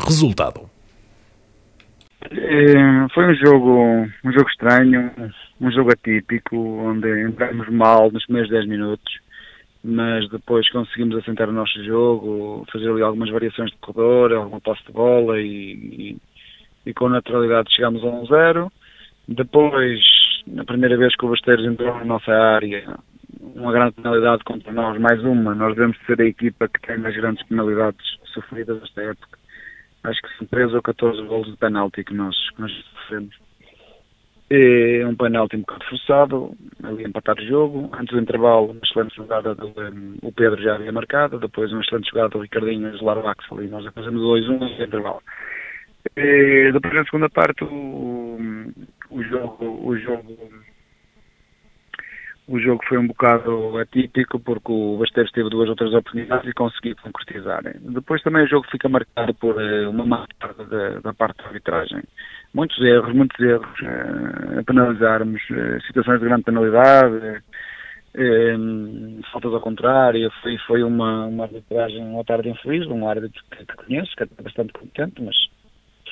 resultado. 0.06 0.68
É, 2.30 3.08
foi 3.14 3.26
um 3.26 3.34
jogo, 3.34 4.06
um 4.24 4.32
jogo 4.32 4.48
estranho, 4.50 5.10
um 5.60 5.70
jogo 5.70 5.92
atípico, 5.92 6.56
onde 6.56 7.22
entramos 7.22 7.68
mal 7.70 8.10
nos 8.10 8.24
primeiros 8.24 8.50
10 8.50 8.66
minutos, 8.66 9.20
mas 9.88 10.28
depois 10.28 10.70
conseguimos 10.70 11.16
assentar 11.16 11.48
o 11.48 11.52
nosso 11.52 11.82
jogo, 11.84 12.66
fazer 12.72 12.90
ali 12.90 13.02
algumas 13.02 13.30
variações 13.30 13.70
de 13.70 13.76
corredor, 13.78 14.32
alguma 14.32 14.60
passe 14.60 14.84
de 14.86 14.92
bola 14.92 15.40
e, 15.40 15.46
e, 15.46 16.16
e 16.86 16.94
com 16.94 17.08
naturalidade 17.08 17.74
chegámos 17.74 18.04
a 18.04 18.06
1-0. 18.06 18.70
Depois, 19.28 20.00
na 20.46 20.64
primeira 20.64 20.96
vez 20.96 21.14
que 21.16 21.24
o 21.24 21.30
Basteiros 21.30 21.64
entrou 21.64 21.94
na 21.94 22.04
nossa 22.04 22.32
área, 22.32 22.98
uma 23.40 23.72
grande 23.72 23.94
penalidade 23.94 24.44
contra 24.44 24.72
nós, 24.72 24.98
mais 25.00 25.22
uma, 25.22 25.54
nós 25.54 25.74
devemos 25.74 25.96
ser 26.06 26.20
a 26.20 26.26
equipa 26.26 26.68
que 26.68 26.86
tem 26.86 26.98
mais 26.98 27.16
grandes 27.16 27.46
penalidades 27.46 28.04
sofridas 28.32 28.80
nesta 28.80 29.02
época 29.02 29.38
acho 30.04 30.22
que 30.22 30.38
são 30.38 30.46
13 30.46 30.74
ou 30.76 30.82
14 30.82 31.22
golos 31.26 31.50
de 31.50 31.56
penalti 31.56 32.04
que 32.04 32.14
nós, 32.14 32.36
que 32.50 32.60
nós 32.60 32.72
sofremos. 32.72 33.47
É 34.50 35.06
um 35.06 35.14
penalti 35.14 35.56
um 35.56 35.60
bocado 35.60 35.84
forçado, 35.84 36.56
ali 36.82 37.04
empatar 37.04 37.36
o 37.36 37.46
jogo. 37.46 37.90
Antes 37.92 38.14
do 38.14 38.20
intervalo, 38.20 38.70
uma 38.70 38.80
excelente 38.82 39.14
jogada 39.14 39.54
do 39.54 39.66
um, 39.66 40.16
o 40.22 40.32
Pedro 40.32 40.62
já 40.62 40.74
havia 40.74 40.90
marcado, 40.90 41.38
depois 41.38 41.70
uma 41.70 41.82
excelente 41.82 42.08
jogada 42.08 42.30
do 42.30 42.40
Ricardinho 42.40 42.88
a 42.88 42.94
isolar 42.94 43.18
o 43.18 43.28
Axel 43.28 43.62
e 43.62 43.68
nós 43.68 43.84
fazemos 43.92 44.22
2-1 44.22 44.58
no 44.58 44.84
intervalo. 44.84 45.22
E 46.16 46.72
depois 46.72 46.94
na 46.94 47.04
segunda 47.04 47.28
parte 47.28 47.62
o, 47.64 48.38
o 49.10 49.22
jogo, 49.24 49.86
o 49.86 49.98
jogo 49.98 50.38
o 52.48 52.58
jogo 52.58 52.82
foi 52.88 52.96
um 52.96 53.06
bocado 53.06 53.76
atípico 53.76 54.40
porque 54.40 54.72
o 54.72 54.96
Basteiros 54.96 55.30
teve 55.32 55.50
duas 55.50 55.68
outras 55.68 55.92
oportunidades 55.92 56.48
e 56.48 56.54
conseguiu 56.54 56.96
concretizar. 57.02 57.62
Depois 57.80 58.22
também 58.22 58.44
o 58.44 58.48
jogo 58.48 58.66
fica 58.70 58.88
marcado 58.88 59.34
por 59.34 59.60
eh, 59.60 59.86
uma 59.86 60.26
tarde 60.40 60.64
da, 60.70 61.00
da, 61.00 61.12
parte 61.12 61.36
da 61.38 61.44
arbitragem. 61.44 62.02
Muitos 62.54 62.80
erros, 62.82 63.14
muitos 63.14 63.38
erros 63.38 63.80
uh, 63.82 64.60
a 64.60 64.64
penalizarmos, 64.64 65.42
uh, 65.50 65.80
situações 65.86 66.20
de 66.20 66.26
grande 66.26 66.44
penalidade, 66.44 67.42
faltas 69.30 69.52
ao 69.52 69.60
contrário, 69.60 70.30
foi, 70.42 70.56
foi 70.66 70.82
uma, 70.82 71.26
uma 71.26 71.44
arbitragem, 71.44 72.02
uma 72.02 72.24
tarde 72.24 72.48
infeliz, 72.48 72.86
um 72.86 73.06
árbitro 73.06 73.42
que, 73.50 73.64
que 73.66 73.76
conheço, 73.76 74.16
que 74.16 74.22
é 74.22 74.42
bastante 74.42 74.72
competente, 74.72 75.22
mas 75.22 75.36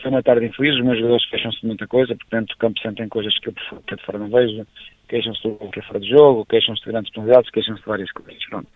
foi 0.03 0.11
uma 0.11 0.23
tarde 0.23 0.47
infeliz, 0.47 0.75
os 0.75 0.85
meus 0.85 0.99
jogadores 0.99 1.29
queixam-se 1.31 1.61
de 1.63 1.67
muita 1.67 1.87
coisa, 1.87 2.15
portanto 2.15 2.53
o 2.53 2.59
campo 2.59 2.79
sempre 2.81 2.99
tem 2.99 3.09
coisas 3.09 3.37
que 3.39 3.49
eu, 3.49 3.55
que 3.55 3.95
eu 3.95 3.97
de 3.97 4.05
fora 4.05 4.19
não 4.19 4.29
vejo, 4.29 4.67
queixam-se 5.09 5.43
do 5.43 5.71
que 5.71 5.81
é 5.81 5.83
fora 5.83 6.01
de 6.01 6.09
jogo, 6.09 6.47
queixam-se 6.47 6.85
de 6.85 6.91
grandes 6.91 7.13
penalidades, 7.13 7.51
queixam-se 7.51 7.83
de 7.83 7.89
várias 7.89 8.11
coisas. 8.13 8.45
Pronto. 8.49 8.69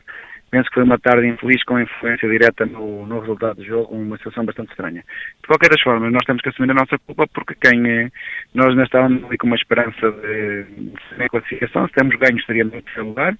Penso 0.50 0.68
que 0.68 0.74
foi 0.74 0.82
uma 0.82 0.98
tarde 0.98 1.28
infeliz 1.28 1.62
com 1.62 1.78
influência 1.78 2.28
direta 2.28 2.66
no, 2.66 3.06
no 3.06 3.20
resultado 3.20 3.56
do 3.56 3.64
jogo, 3.64 3.94
uma 3.94 4.16
situação 4.16 4.44
bastante 4.44 4.70
estranha. 4.70 5.04
De 5.40 5.46
qualquer 5.46 5.70
das 5.70 5.80
formas, 5.80 6.12
nós 6.12 6.24
temos 6.26 6.42
que 6.42 6.48
assumir 6.48 6.72
a 6.72 6.74
nossa 6.74 6.98
culpa 6.98 7.24
porque 7.32 7.54
quem 7.54 7.88
é, 7.88 8.10
nós 8.52 8.74
não 8.74 8.82
estávamos 8.82 9.24
ali 9.24 9.38
com 9.38 9.46
uma 9.46 9.54
esperança 9.54 10.10
de, 10.10 10.64
de 10.64 11.28
classificação, 11.28 11.86
se 11.86 11.94
temos 11.94 12.16
ganhos 12.16 12.40
estaríamos 12.40 12.74
em 12.74 12.80
terceiro 12.80 13.08
lugar. 13.08 13.36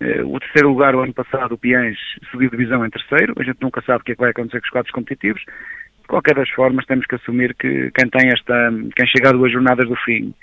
Eh, 0.00 0.22
o 0.22 0.38
terceiro 0.38 0.68
lugar, 0.68 0.94
o 0.94 1.00
ano 1.00 1.14
passado, 1.14 1.52
o 1.52 1.58
Piens 1.58 1.96
subiu 2.30 2.50
divisão 2.50 2.84
em 2.84 2.90
terceiro, 2.90 3.32
a 3.38 3.42
gente 3.42 3.62
nunca 3.62 3.80
sabe 3.80 4.02
o 4.02 4.04
que 4.04 4.12
é 4.12 4.14
que 4.14 4.20
vai 4.20 4.30
acontecer 4.30 4.60
com 4.60 4.66
os 4.66 4.70
quadros 4.70 4.92
competitivos. 4.92 5.42
De 6.02 6.08
qualquer 6.08 6.34
das 6.34 6.50
formas, 6.50 6.84
temos 6.84 7.06
que 7.06 7.14
assumir 7.14 7.54
que 7.54 7.90
quem 7.92 8.10
tem 8.10 8.28
esta, 8.28 8.70
quem 8.94 9.06
chega 9.06 9.30
a 9.30 9.32
duas 9.32 9.50
jornadas 9.50 9.88
do 9.88 9.96
fim 9.96 10.34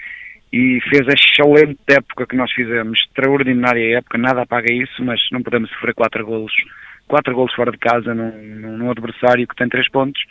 e 0.54 0.82
fez 0.90 1.08
a 1.08 1.14
excelente 1.14 1.80
época 1.88 2.28
que 2.28 2.36
nós 2.36 2.52
fizemos, 2.52 3.00
extraordinária 3.00 3.98
época, 3.98 4.18
nada 4.18 4.42
apaga 4.42 4.72
isso, 4.72 5.04
mas 5.04 5.20
não 5.32 5.42
podemos 5.42 5.70
sofrer 5.72 5.94
quatro 5.94 6.26
golos, 6.26 6.54
quatro 7.08 7.34
golos 7.34 7.54
fora 7.54 7.72
de 7.72 7.78
casa 7.78 8.14
num, 8.14 8.78
num 8.78 8.92
adversário 8.92 9.48
que 9.48 9.56
tem 9.56 9.70
três 9.70 9.90
pontos, 9.90 10.22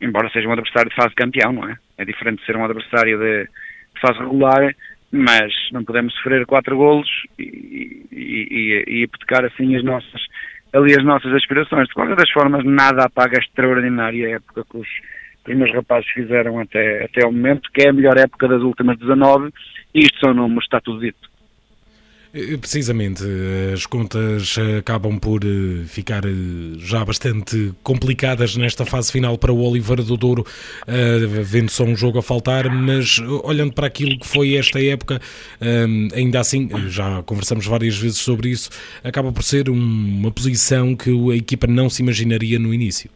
embora 0.00 0.30
seja 0.30 0.48
um 0.48 0.52
adversário 0.52 0.90
de 0.90 0.96
fase 0.96 1.14
campeão, 1.14 1.52
não 1.52 1.68
é? 1.68 1.76
É 1.98 2.04
diferente 2.04 2.40
de 2.40 2.46
ser 2.46 2.56
um 2.56 2.64
adversário 2.64 3.16
de, 3.16 3.44
de 3.44 4.00
fase 4.00 4.18
regular, 4.18 4.74
mas 5.12 5.52
não 5.72 5.84
podemos 5.84 6.14
sofrer 6.14 6.46
quatro 6.46 6.76
golos 6.76 7.08
e, 7.38 8.06
e, 8.10 8.84
e, 8.88 9.04
e 9.04 9.46
assim 9.46 9.76
as 9.76 9.84
nossas, 9.84 10.22
ali 10.72 10.92
as 10.94 11.04
nossas 11.04 11.32
aspirações. 11.32 11.86
De 11.88 11.94
qualquer 11.94 12.16
das 12.16 12.30
formas, 12.30 12.64
nada 12.64 13.04
apaga 13.04 13.38
a 13.38 13.42
extraordinária 13.42 14.36
época 14.36 14.64
que 14.68 14.78
os 14.78 14.88
que 15.44 15.54
os 15.54 15.72
rapazes 15.72 16.08
fizeram 16.10 16.58
até, 16.58 17.04
até 17.04 17.26
o 17.26 17.32
momento, 17.32 17.70
que 17.72 17.82
é 17.82 17.90
a 17.90 17.92
melhor 17.92 18.18
época 18.18 18.48
das 18.48 18.62
últimas 18.62 18.98
19, 18.98 19.50
e 19.94 20.00
isto 20.00 20.18
são 20.20 20.34
números, 20.34 20.64
está 20.64 20.80
tudo 20.80 21.00
dito. 21.00 21.30
Eh, 22.32 22.56
precisamente, 22.56 23.24
as 23.74 23.86
contas 23.86 24.56
acabam 24.78 25.18
por 25.18 25.40
eh, 25.44 25.84
ficar 25.86 26.24
eh, 26.24 26.30
já 26.78 27.04
bastante 27.04 27.72
complicadas 27.82 28.56
nesta 28.56 28.86
fase 28.86 29.10
final 29.10 29.36
para 29.36 29.52
o 29.52 29.60
Oliveira 29.60 30.02
do 30.02 30.16
Douro, 30.16 30.46
vendo 31.44 31.70
só 31.70 31.84
um 31.84 31.96
jogo 31.96 32.18
a 32.18 32.22
faltar, 32.22 32.70
mas 32.70 33.18
olhando 33.42 33.72
para 33.72 33.86
aquilo 33.86 34.18
que 34.18 34.26
foi 34.26 34.54
esta 34.54 34.82
época, 34.82 35.20
ainda 36.14 36.40
assim, 36.40 36.68
já 36.88 37.22
conversamos 37.22 37.66
várias 37.66 37.96
vezes 37.98 38.18
sobre 38.18 38.50
isso, 38.50 38.70
acaba 39.02 39.32
por 39.32 39.42
ser 39.42 39.68
uma 39.68 40.30
posição 40.30 40.94
que 40.94 41.10
a 41.32 41.36
equipa 41.36 41.66
não 41.66 41.90
se 41.90 42.02
imaginaria 42.02 42.58
no 42.58 42.72
início. 42.72 43.10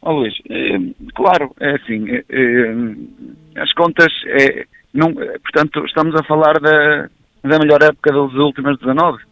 Oh, 0.00 0.12
Luís, 0.12 0.34
eh, 0.48 0.78
claro, 1.14 1.54
é 1.60 1.74
assim, 1.74 2.08
eh, 2.08 2.24
eh, 2.28 3.60
as 3.60 3.72
contas, 3.72 4.12
é, 4.26 4.64
não, 4.94 5.12
portanto, 5.12 5.84
estamos 5.84 6.14
a 6.14 6.22
falar 6.22 6.60
da, 6.60 7.08
da 7.42 7.58
melhor 7.58 7.82
época 7.82 8.12
das 8.12 8.32
últimas 8.34 8.78
19, 8.78 9.22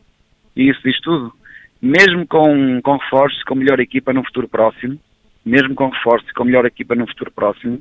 e 0.57 0.69
isso 0.71 0.81
diz 0.85 1.01
tudo. 1.01 1.33
Mesmo 1.81 2.27
com, 2.27 2.81
com 2.83 2.97
reforços, 2.97 3.43
com 3.45 3.55
melhor 3.55 3.79
equipa 3.79 4.13
no 4.13 4.25
futuro 4.25 4.49
próximo, 4.49 4.99
mesmo 5.45 5.75
com 5.75 5.89
reforços, 5.89 6.31
com 6.33 6.45
melhor 6.45 6.65
equipa 6.67 6.97
no 6.97 7.07
futuro 7.07 7.31
próximo, 7.31 7.81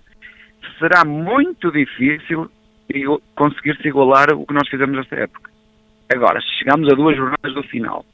será 0.78 1.04
muito 1.04 1.72
difícil 1.72 2.50
conseguir-se 3.36 3.88
igualar 3.88 4.32
o 4.34 4.46
que 4.46 4.54
nós 4.54 4.68
fizemos 4.70 4.96
nesta 4.96 5.16
época. 5.16 5.50
Agora, 6.14 6.40
chegamos 6.60 6.92
a 6.92 6.96
duas 6.96 7.18
jornadas 7.18 7.54
do 7.56 7.64
final, 7.64 8.06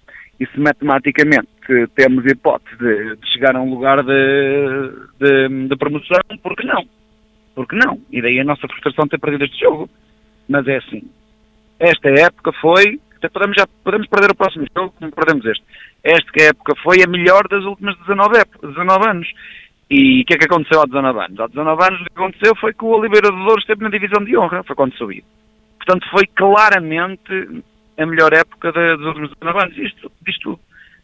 e 0.41 0.47
se 0.47 0.60
matematicamente 0.60 1.49
temos 1.95 2.25
hipótese 2.25 2.75
de, 2.80 3.15
de 3.15 3.32
chegar 3.32 3.56
a 3.56 3.62
um 3.62 3.69
lugar 3.69 4.04
de, 4.04 4.91
de, 5.19 5.67
de, 5.67 5.75
promoção, 5.77 6.19
por 6.41 6.56
que 6.56 6.65
não? 6.65 6.84
Por 7.54 7.67
que 7.67 7.75
não? 7.75 8.01
E 8.12 8.23
daí 8.23 8.39
a 8.39 8.43
nossa 8.43 8.67
frustração 8.67 9.04
de 9.06 9.12
ter 9.12 9.19
perdido 9.19 9.45
este 9.45 9.60
jogo. 9.60 9.88
Mas 10.49 10.67
é 10.67 10.77
assim, 10.77 11.04
esta 11.80 12.10
época 12.10 12.51
foi, 12.54 12.99
até 13.17 13.30
podemos, 13.30 13.56
já 13.56 13.67
podemos 13.84 14.08
perder 14.08 14.32
o 14.32 14.36
próximo 14.36 14.65
jogo, 14.75 14.95
não 14.99 15.12
perdemos 15.12 15.45
este. 15.45 15.63
Esta 16.04 16.43
época 16.45 16.73
foi 16.82 17.04
a 17.04 17.08
melhor 17.08 17.47
das 17.47 17.63
últimas 17.63 17.95
19, 17.99 18.41
19 18.63 19.10
anos. 19.10 19.32
E 19.91 20.21
o 20.21 20.25
que 20.25 20.34
é 20.34 20.38
que 20.39 20.45
aconteceu 20.45 20.82
há 20.82 20.86
19 20.86 21.19
anos? 21.19 21.39
Há 21.39 21.47
19 21.47 21.84
anos 21.84 22.01
o 22.01 22.06
que 22.06 22.13
aconteceu 22.15 22.56
foi 22.56 22.73
que 22.73 22.84
o 22.84 22.97
Oliveira 22.97 23.30
de 23.30 23.38
Douro 23.45 23.60
esteve 23.60 23.84
na 23.84 23.89
divisão 23.91 24.25
de 24.25 24.36
honra, 24.36 24.63
foi 24.63 24.75
quando 24.75 24.97
subiu. 24.97 25.23
Portanto, 25.77 26.10
foi 26.10 26.25
claramente 26.25 27.63
a 28.01 28.05
melhor 28.05 28.33
época 28.33 28.71
dos 28.71 29.05
últimos 29.05 29.31
19 29.31 29.59
anos. 29.59 29.77
Isto 29.77 30.11
diz 30.25 30.37
tudo. 30.39 30.59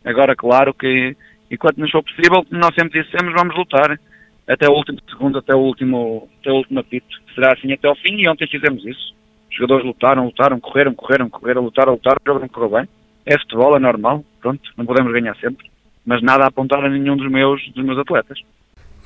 Agora, 0.06 0.36
claro 0.36 0.74
que, 0.74 1.16
enquanto 1.52 1.78
nos 1.78 1.92
for 1.92 2.04
possível, 2.04 2.46
nós 2.52 2.74
sempre 2.76 3.04
dissemos, 3.04 3.34
vamos 3.34 3.56
lutar. 3.56 4.00
até 4.48 4.68
o 4.68 4.74
último 4.74 5.00
segundo, 5.10 5.40
até 5.40 5.54
o 5.54 5.60
último, 5.60 6.30
até 6.40 6.52
o 6.52 6.56
último 6.56 6.80
apito. 6.80 7.08
Será 7.36 7.54
assim 7.54 7.72
até 7.74 7.88
ao 7.88 7.96
fim 7.96 8.22
e 8.22 8.30
ontem 8.30 8.48
fizemos 8.48 8.86
isso. 8.86 9.16
Os 9.50 9.56
jogadores 9.56 9.86
lutaram, 9.86 10.26
lutaram, 10.26 10.60
correram, 10.60 10.94
correram, 10.94 11.30
correram, 11.30 11.64
lutaram, 11.64 11.94
lutaram, 11.94 12.18
o 12.22 12.26
jogo 12.26 12.40
não 12.40 12.48
correu 12.48 12.70
bem. 12.70 12.90
É 13.26 13.38
futebol, 13.40 13.76
é 13.76 13.80
normal, 13.80 14.24
pronto, 14.40 14.62
não 14.78 14.86
podemos 14.86 15.12
ganhar 15.12 15.36
sempre. 15.38 15.70
Mas 16.06 16.22
nada 16.22 16.46
a 16.46 16.48
apontar 16.48 16.84
a 16.84 16.90
nenhum 16.90 17.18
dos 17.18 17.30
meus, 17.30 17.62
dos 17.72 17.84
meus 17.84 18.00
atletas. 18.00 18.40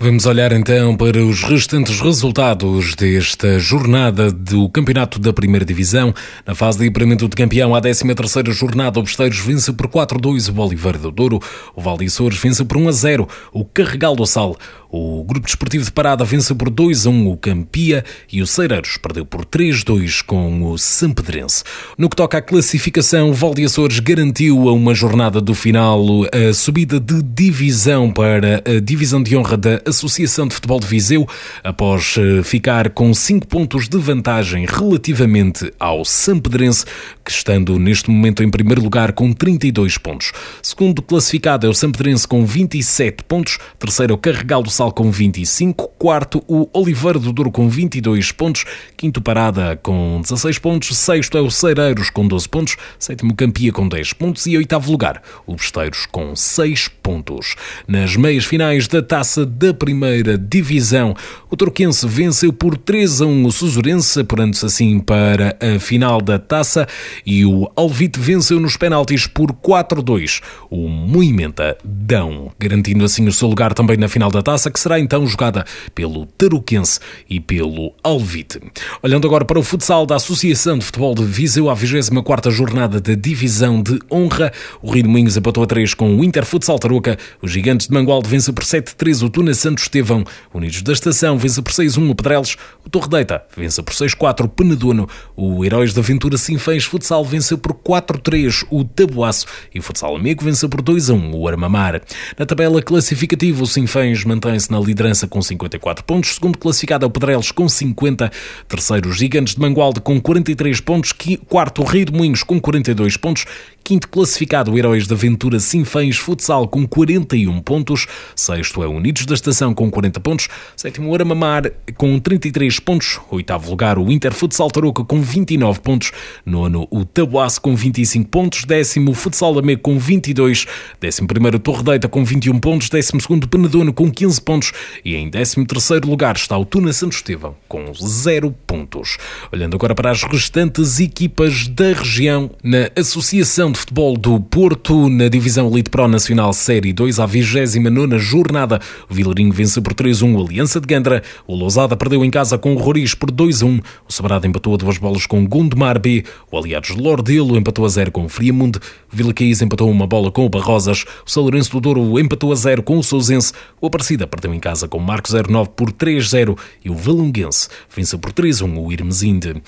Vamos 0.01 0.25
olhar 0.25 0.51
então 0.51 0.97
para 0.97 1.23
os 1.23 1.43
restantes 1.43 1.99
resultados 1.99 2.95
desta 2.95 3.59
jornada 3.59 4.31
do 4.31 4.67
Campeonato 4.67 5.19
da 5.19 5.31
Primeira 5.31 5.63
Divisão. 5.63 6.11
Na 6.43 6.55
fase 6.55 6.79
de 6.79 6.87
apuramento 6.87 7.29
de 7.29 7.35
campeão, 7.35 7.75
a 7.75 7.79
13ª 7.79 8.51
jornada, 8.51 8.99
o 8.99 9.03
Besteiros 9.03 9.37
vence 9.37 9.71
por 9.71 9.87
4-2 9.87 10.51
o 10.51 10.59
Oliveira 10.59 10.97
do 10.97 11.11
Douro, 11.11 11.39
o 11.75 11.81
Valdiçores 11.81 12.39
vence 12.39 12.65
por 12.65 12.77
1-0 12.77 13.29
o 13.53 13.63
Carregal 13.63 14.15
do 14.15 14.25
Sal, 14.25 14.57
o 14.89 15.23
Grupo 15.23 15.45
Desportivo 15.45 15.85
de 15.85 15.91
Parada 15.91 16.25
vence 16.25 16.53
por 16.53 16.69
2-1 16.69 17.31
o 17.31 17.37
Campia 17.37 18.03
e 18.29 18.41
o 18.41 18.47
Cereiros 18.47 18.97
perdeu 18.97 19.25
por 19.25 19.45
3-2 19.45 20.23
com 20.25 20.71
o 20.71 20.77
Sampedrense. 20.77 21.63
No 21.97 22.09
que 22.09 22.15
toca 22.15 22.39
à 22.39 22.41
classificação, 22.41 23.29
o 23.29 23.33
Valde 23.33 23.65
garantiu 24.03 24.67
a 24.67 24.73
uma 24.73 24.93
jornada 24.93 25.39
do 25.39 25.53
final 25.53 26.03
a 26.33 26.53
subida 26.53 26.99
de 26.99 27.21
divisão 27.21 28.11
para 28.11 28.63
a 28.65 28.79
divisão 28.81 29.23
de 29.23 29.37
honra 29.37 29.55
da 29.55 29.90
Associação 29.91 30.47
de 30.47 30.55
Futebol 30.55 30.79
de 30.79 30.87
Viseu, 30.87 31.27
após 31.63 32.15
eh, 32.17 32.43
ficar 32.43 32.89
com 32.89 33.13
5 33.13 33.47
pontos 33.47 33.87
de 33.87 33.97
vantagem 33.97 34.65
relativamente 34.65 35.71
ao 35.79 36.03
Sampedrense, 36.03 36.85
que 37.23 37.31
estando 37.31 37.77
neste 37.77 38.09
momento 38.09 38.43
em 38.43 38.49
primeiro 38.49 38.81
lugar 38.81 39.13
com 39.13 39.31
32 39.33 39.97
pontos. 39.97 40.31
Segundo 40.61 41.01
classificado 41.01 41.67
é 41.67 41.69
o 41.69 41.73
Sampedrense 41.73 42.27
com 42.27 42.45
27 42.45 43.23
pontos, 43.23 43.57
terceiro 43.77 44.13
é 44.13 44.15
o 44.15 44.17
Carregal 44.17 44.63
do 44.63 44.69
Sal 44.69 44.91
com 44.91 45.11
25, 45.11 45.87
quarto 45.97 46.43
o 46.47 46.69
Oliveira 46.73 47.19
do 47.19 47.31
Douro 47.31 47.51
com 47.51 47.69
22 47.69 48.31
pontos, 48.31 48.65
quinto 48.97 49.21
Parada 49.21 49.79
com 49.81 50.19
16 50.21 50.59
pontos, 50.59 50.97
sexto 50.97 51.37
é 51.37 51.41
o 51.41 51.49
Cereiros 51.49 52.09
com 52.09 52.27
12 52.27 52.49
pontos, 52.49 52.77
sétimo 52.97 53.35
Campia 53.35 53.71
com 53.71 53.87
10 53.87 54.13
pontos. 54.13 54.45
E 54.45 54.57
oitavo 54.57 54.91
lugar 54.91 55.21
o 55.45 55.55
Besteiros 55.55 56.05
com 56.05 56.35
6 56.35 56.87
pontos. 57.01 57.55
Nas 57.87 58.15
meias 58.15 58.45
finais 58.45 58.87
da 58.87 59.01
Taça 59.01 59.45
da 59.45 59.73
Primeira 59.73 60.37
Divisão, 60.37 61.15
o 61.49 61.55
Torquense 61.55 62.07
venceu 62.07 62.51
por 62.51 62.77
3 62.77 63.21
a 63.21 63.25
1 63.25 63.45
o 63.45 63.51
Suzurense, 63.51 64.19
apurando-se 64.19 64.65
assim 64.65 64.99
para 64.99 65.57
a 65.59 65.79
final 65.79 66.21
da 66.21 66.39
Taça 66.39 66.87
e 67.25 67.45
o 67.45 67.71
Alvite 67.75 68.19
venceu 68.19 68.59
nos 68.59 68.77
penaltis 68.77 69.27
por 69.27 69.53
4 69.53 69.99
a 69.99 70.03
2 70.03 70.41
o 70.69 70.87
Moimenta 70.87 71.77
Dão, 71.83 72.51
garantindo 72.57 73.03
assim 73.03 73.27
o 73.27 73.31
seu 73.31 73.47
lugar 73.47 73.73
também 73.73 73.97
na 73.97 74.07
final 74.07 74.31
da 74.31 74.41
Taça, 74.41 74.71
que 74.71 74.79
será 74.79 74.99
então 74.99 75.27
jogada 75.27 75.65
pelo 75.93 76.25
Taruquense 76.25 76.99
e 77.29 77.39
pelo 77.39 77.93
Alvite. 78.03 78.59
Olhando 79.03 79.27
agora 79.27 79.43
para 79.43 79.59
o 79.59 79.63
futsal 79.63 80.05
da 80.05 80.15
Associação 80.15 80.77
de 80.77 80.85
Futebol 80.85 81.13
de 81.13 81.23
Viseu, 81.23 81.69
a 81.69 81.75
24ª 81.75 82.49
jornada 82.51 83.01
da 83.01 83.13
Divisão 83.13 83.81
de 83.81 83.99
Honra, 84.11 84.51
o 84.81 84.91
Rio 84.91 85.03
de 85.03 85.09
Moinhos 85.09 85.35
empatou 85.35 85.63
a 85.63 85.67
3 85.67 85.93
com 85.93 86.15
o 86.15 86.23
Inter 86.23 86.45
Futsal 86.45 86.79
Tarouca, 86.79 87.17
os 87.41 87.51
Gigantes 87.51 87.87
de 87.87 87.93
Mangualde 87.93 88.29
vence 88.29 88.51
por 88.53 88.63
7-3 88.63 89.25
o 89.25 89.29
Tuna 89.29 89.53
Santos 89.53 89.83
Estevão, 89.83 90.23
Unidos 90.53 90.81
da 90.81 90.93
Estação 90.93 91.37
vence 91.37 91.61
por 91.61 91.73
6-1 91.73 92.09
o 92.09 92.15
Pedrelos, 92.15 92.55
o 92.85 92.89
Torre 92.89 93.09
Deita 93.09 93.43
vence 93.55 93.81
por 93.83 93.93
6-4 93.93 94.45
o 94.45 94.47
Penedono, 94.47 95.09
o 95.35 95.65
Heróis 95.65 95.93
da 95.93 96.01
Aventura 96.01 96.37
Sinfãs 96.37 96.83
Futsal 96.83 97.00
vence 97.23 97.57
por 97.57 97.73
4-3 97.73 98.65
o 98.69 98.83
Tabuaço 98.83 99.45
e 99.73 99.79
o 99.79 99.81
Futsal 99.81 100.15
Amigo 100.15 100.43
vence 100.43 100.67
por 100.67 100.81
2-1 100.81 101.33
o 101.33 101.47
Armamar. 101.47 102.01
Na 102.37 102.45
tabela 102.45 102.81
classificativa, 102.81 103.63
o 103.63 103.67
Sinfãs 103.67 104.23
mantém-se 104.23 104.71
na 104.71 104.79
liderança 104.79 105.27
com 105.27 105.41
54 105.41 106.03
pontos, 106.03 106.35
segundo 106.35 106.57
classificado 106.57 107.05
é 107.05 107.07
o 107.07 107.11
Pedrelos 107.11 107.51
com 107.51 107.67
50, 107.67 108.31
terceiro 108.67 109.09
os 109.09 109.17
Gigantes 109.17 109.55
de 109.55 109.61
Mangualde 109.61 109.99
com 110.01 110.21
43 110.21 110.79
pontos, 110.81 111.13
quarto 111.47 111.81
o 111.81 111.85
Rio 111.85 112.05
de 112.05 112.13
Moinhos 112.13 112.43
com 112.43 112.59
42 112.59 113.17
pontos, 113.17 113.45
quinto 113.83 114.07
classificado 114.07 114.77
Heróis 114.77 115.07
da 115.07 115.15
Aventura 115.15 115.59
Sinfãs 115.59 116.17
Futsal 116.17 116.67
com 116.67 116.87
41 116.87 117.59
pontos, 117.61 118.07
sexto 118.35 118.83
é 118.83 118.87
Unidos 118.87 119.25
da 119.25 119.33
Estação 119.33 119.73
com 119.73 119.89
40 119.89 120.19
pontos, 120.19 120.47
sétimo 120.75 121.13
Aramamar 121.13 121.71
com 121.95 122.19
33 122.19 122.79
pontos, 122.79 123.19
oitavo 123.29 123.69
lugar 123.69 123.97
o 123.97 124.11
Inter 124.11 124.33
Futsal 124.33 124.69
Tarouca 124.69 125.03
com 125.03 125.21
29 125.21 125.79
pontos, 125.79 126.11
nono 126.45 126.87
o 126.91 127.03
Tabuaço 127.05 127.61
com 127.61 127.75
25 127.75 128.29
pontos, 128.29 128.63
décimo 128.63 129.11
o 129.11 129.13
Futsal 129.13 129.53
Lamego 129.53 129.81
com 129.81 129.97
22, 129.97 130.65
décimo 130.99 131.27
primeiro 131.27 131.59
Torre 131.59 131.83
Deita 131.83 132.07
com 132.07 132.23
21 132.23 132.59
pontos, 132.59 132.89
décimo 132.89 133.21
segundo 133.21 133.47
Penedono 133.47 133.93
com 133.93 134.11
15 134.11 134.41
pontos. 134.41 134.71
E 135.03 135.15
em 135.15 135.29
décimo 135.29 135.65
terceiro 135.65 136.07
lugar 136.09 136.35
está 136.35 136.57
o 136.57 136.65
Tuna 136.65 136.93
Santo 136.93 137.13
Estevão 137.13 137.55
com 137.67 137.91
0 137.93 138.55
pontos. 138.65 139.17
Olhando 139.51 139.75
agora 139.75 139.95
para 139.95 140.11
as 140.11 140.23
restantes 140.23 140.99
equipas 140.99 141.67
da 141.67 141.93
região, 141.93 142.51
na 142.63 142.89
Associação 142.95 143.70
de 143.71 143.79
Futebol 143.79 144.17
do 144.17 144.39
Porto, 144.39 145.09
na 145.09 145.27
Divisão 145.27 145.69
Elite 145.69 145.89
Pro 145.89 146.07
Nacional 146.07 146.51
Série 146.51 146.91
2, 146.91 147.19
à 147.19 147.25
29 147.25 148.19
jornada, 148.19 148.79
o 149.09 149.13
Vilarinho 149.13 149.51
vence 149.51 149.79
por 149.79 149.93
3-1 149.93 150.35
o 150.35 150.45
Aliança 150.45 150.81
de 150.81 150.87
Gandra, 150.87 151.23
o 151.47 151.55
Lousada 151.55 151.95
perdeu 151.95 152.25
em 152.25 152.29
casa 152.29 152.57
com 152.57 152.73
o 152.73 152.77
Roriz 152.77 153.13
por 153.13 153.31
2-1, 153.31 153.81
o 154.07 154.11
Sobrado 154.11 154.45
empatou 154.45 154.73
a 154.73 154.77
duas 154.77 154.97
bolas 154.97 155.25
com 155.25 155.47
Gondomar 155.47 155.99
B, 155.99 156.23
o 156.51 156.57
Aliados 156.57 156.95
de 156.95 157.01
Lordelo 157.01 157.57
empatou 157.57 157.85
a 157.85 157.89
0 157.89 158.11
com 158.11 158.25
o 158.25 158.29
Friamundo, 158.29 158.79
o 159.11 159.15
Vila 159.15 159.33
Caís 159.33 159.61
empatou 159.61 159.89
uma 159.89 160.05
bola 160.05 160.31
com 160.31 160.45
o 160.45 160.49
Barrosas, 160.49 161.05
o 161.25 161.31
São 161.31 161.43
Lourenço 161.43 161.71
do 161.71 161.79
Douro 161.79 162.19
empatou 162.19 162.51
a 162.51 162.55
0 162.55 162.83
com 162.83 162.97
o 162.97 163.03
Sousense, 163.03 163.53
o 163.79 163.87
Aparecida 163.87 164.27
perdeu 164.27 164.53
em 164.53 164.59
casa 164.59 164.87
com 164.87 164.97
o 164.97 165.01
Marcos 165.01 165.33
09 165.33 165.69
por 165.75 165.91
3-0 165.91 166.57
e 166.83 166.89
o 166.89 166.95
Valonguense 166.95 167.69
vence 167.95 168.17
por 168.17 168.33
3-1 168.33 168.77
o 168.77 168.91
Irmesinde. 168.91 169.61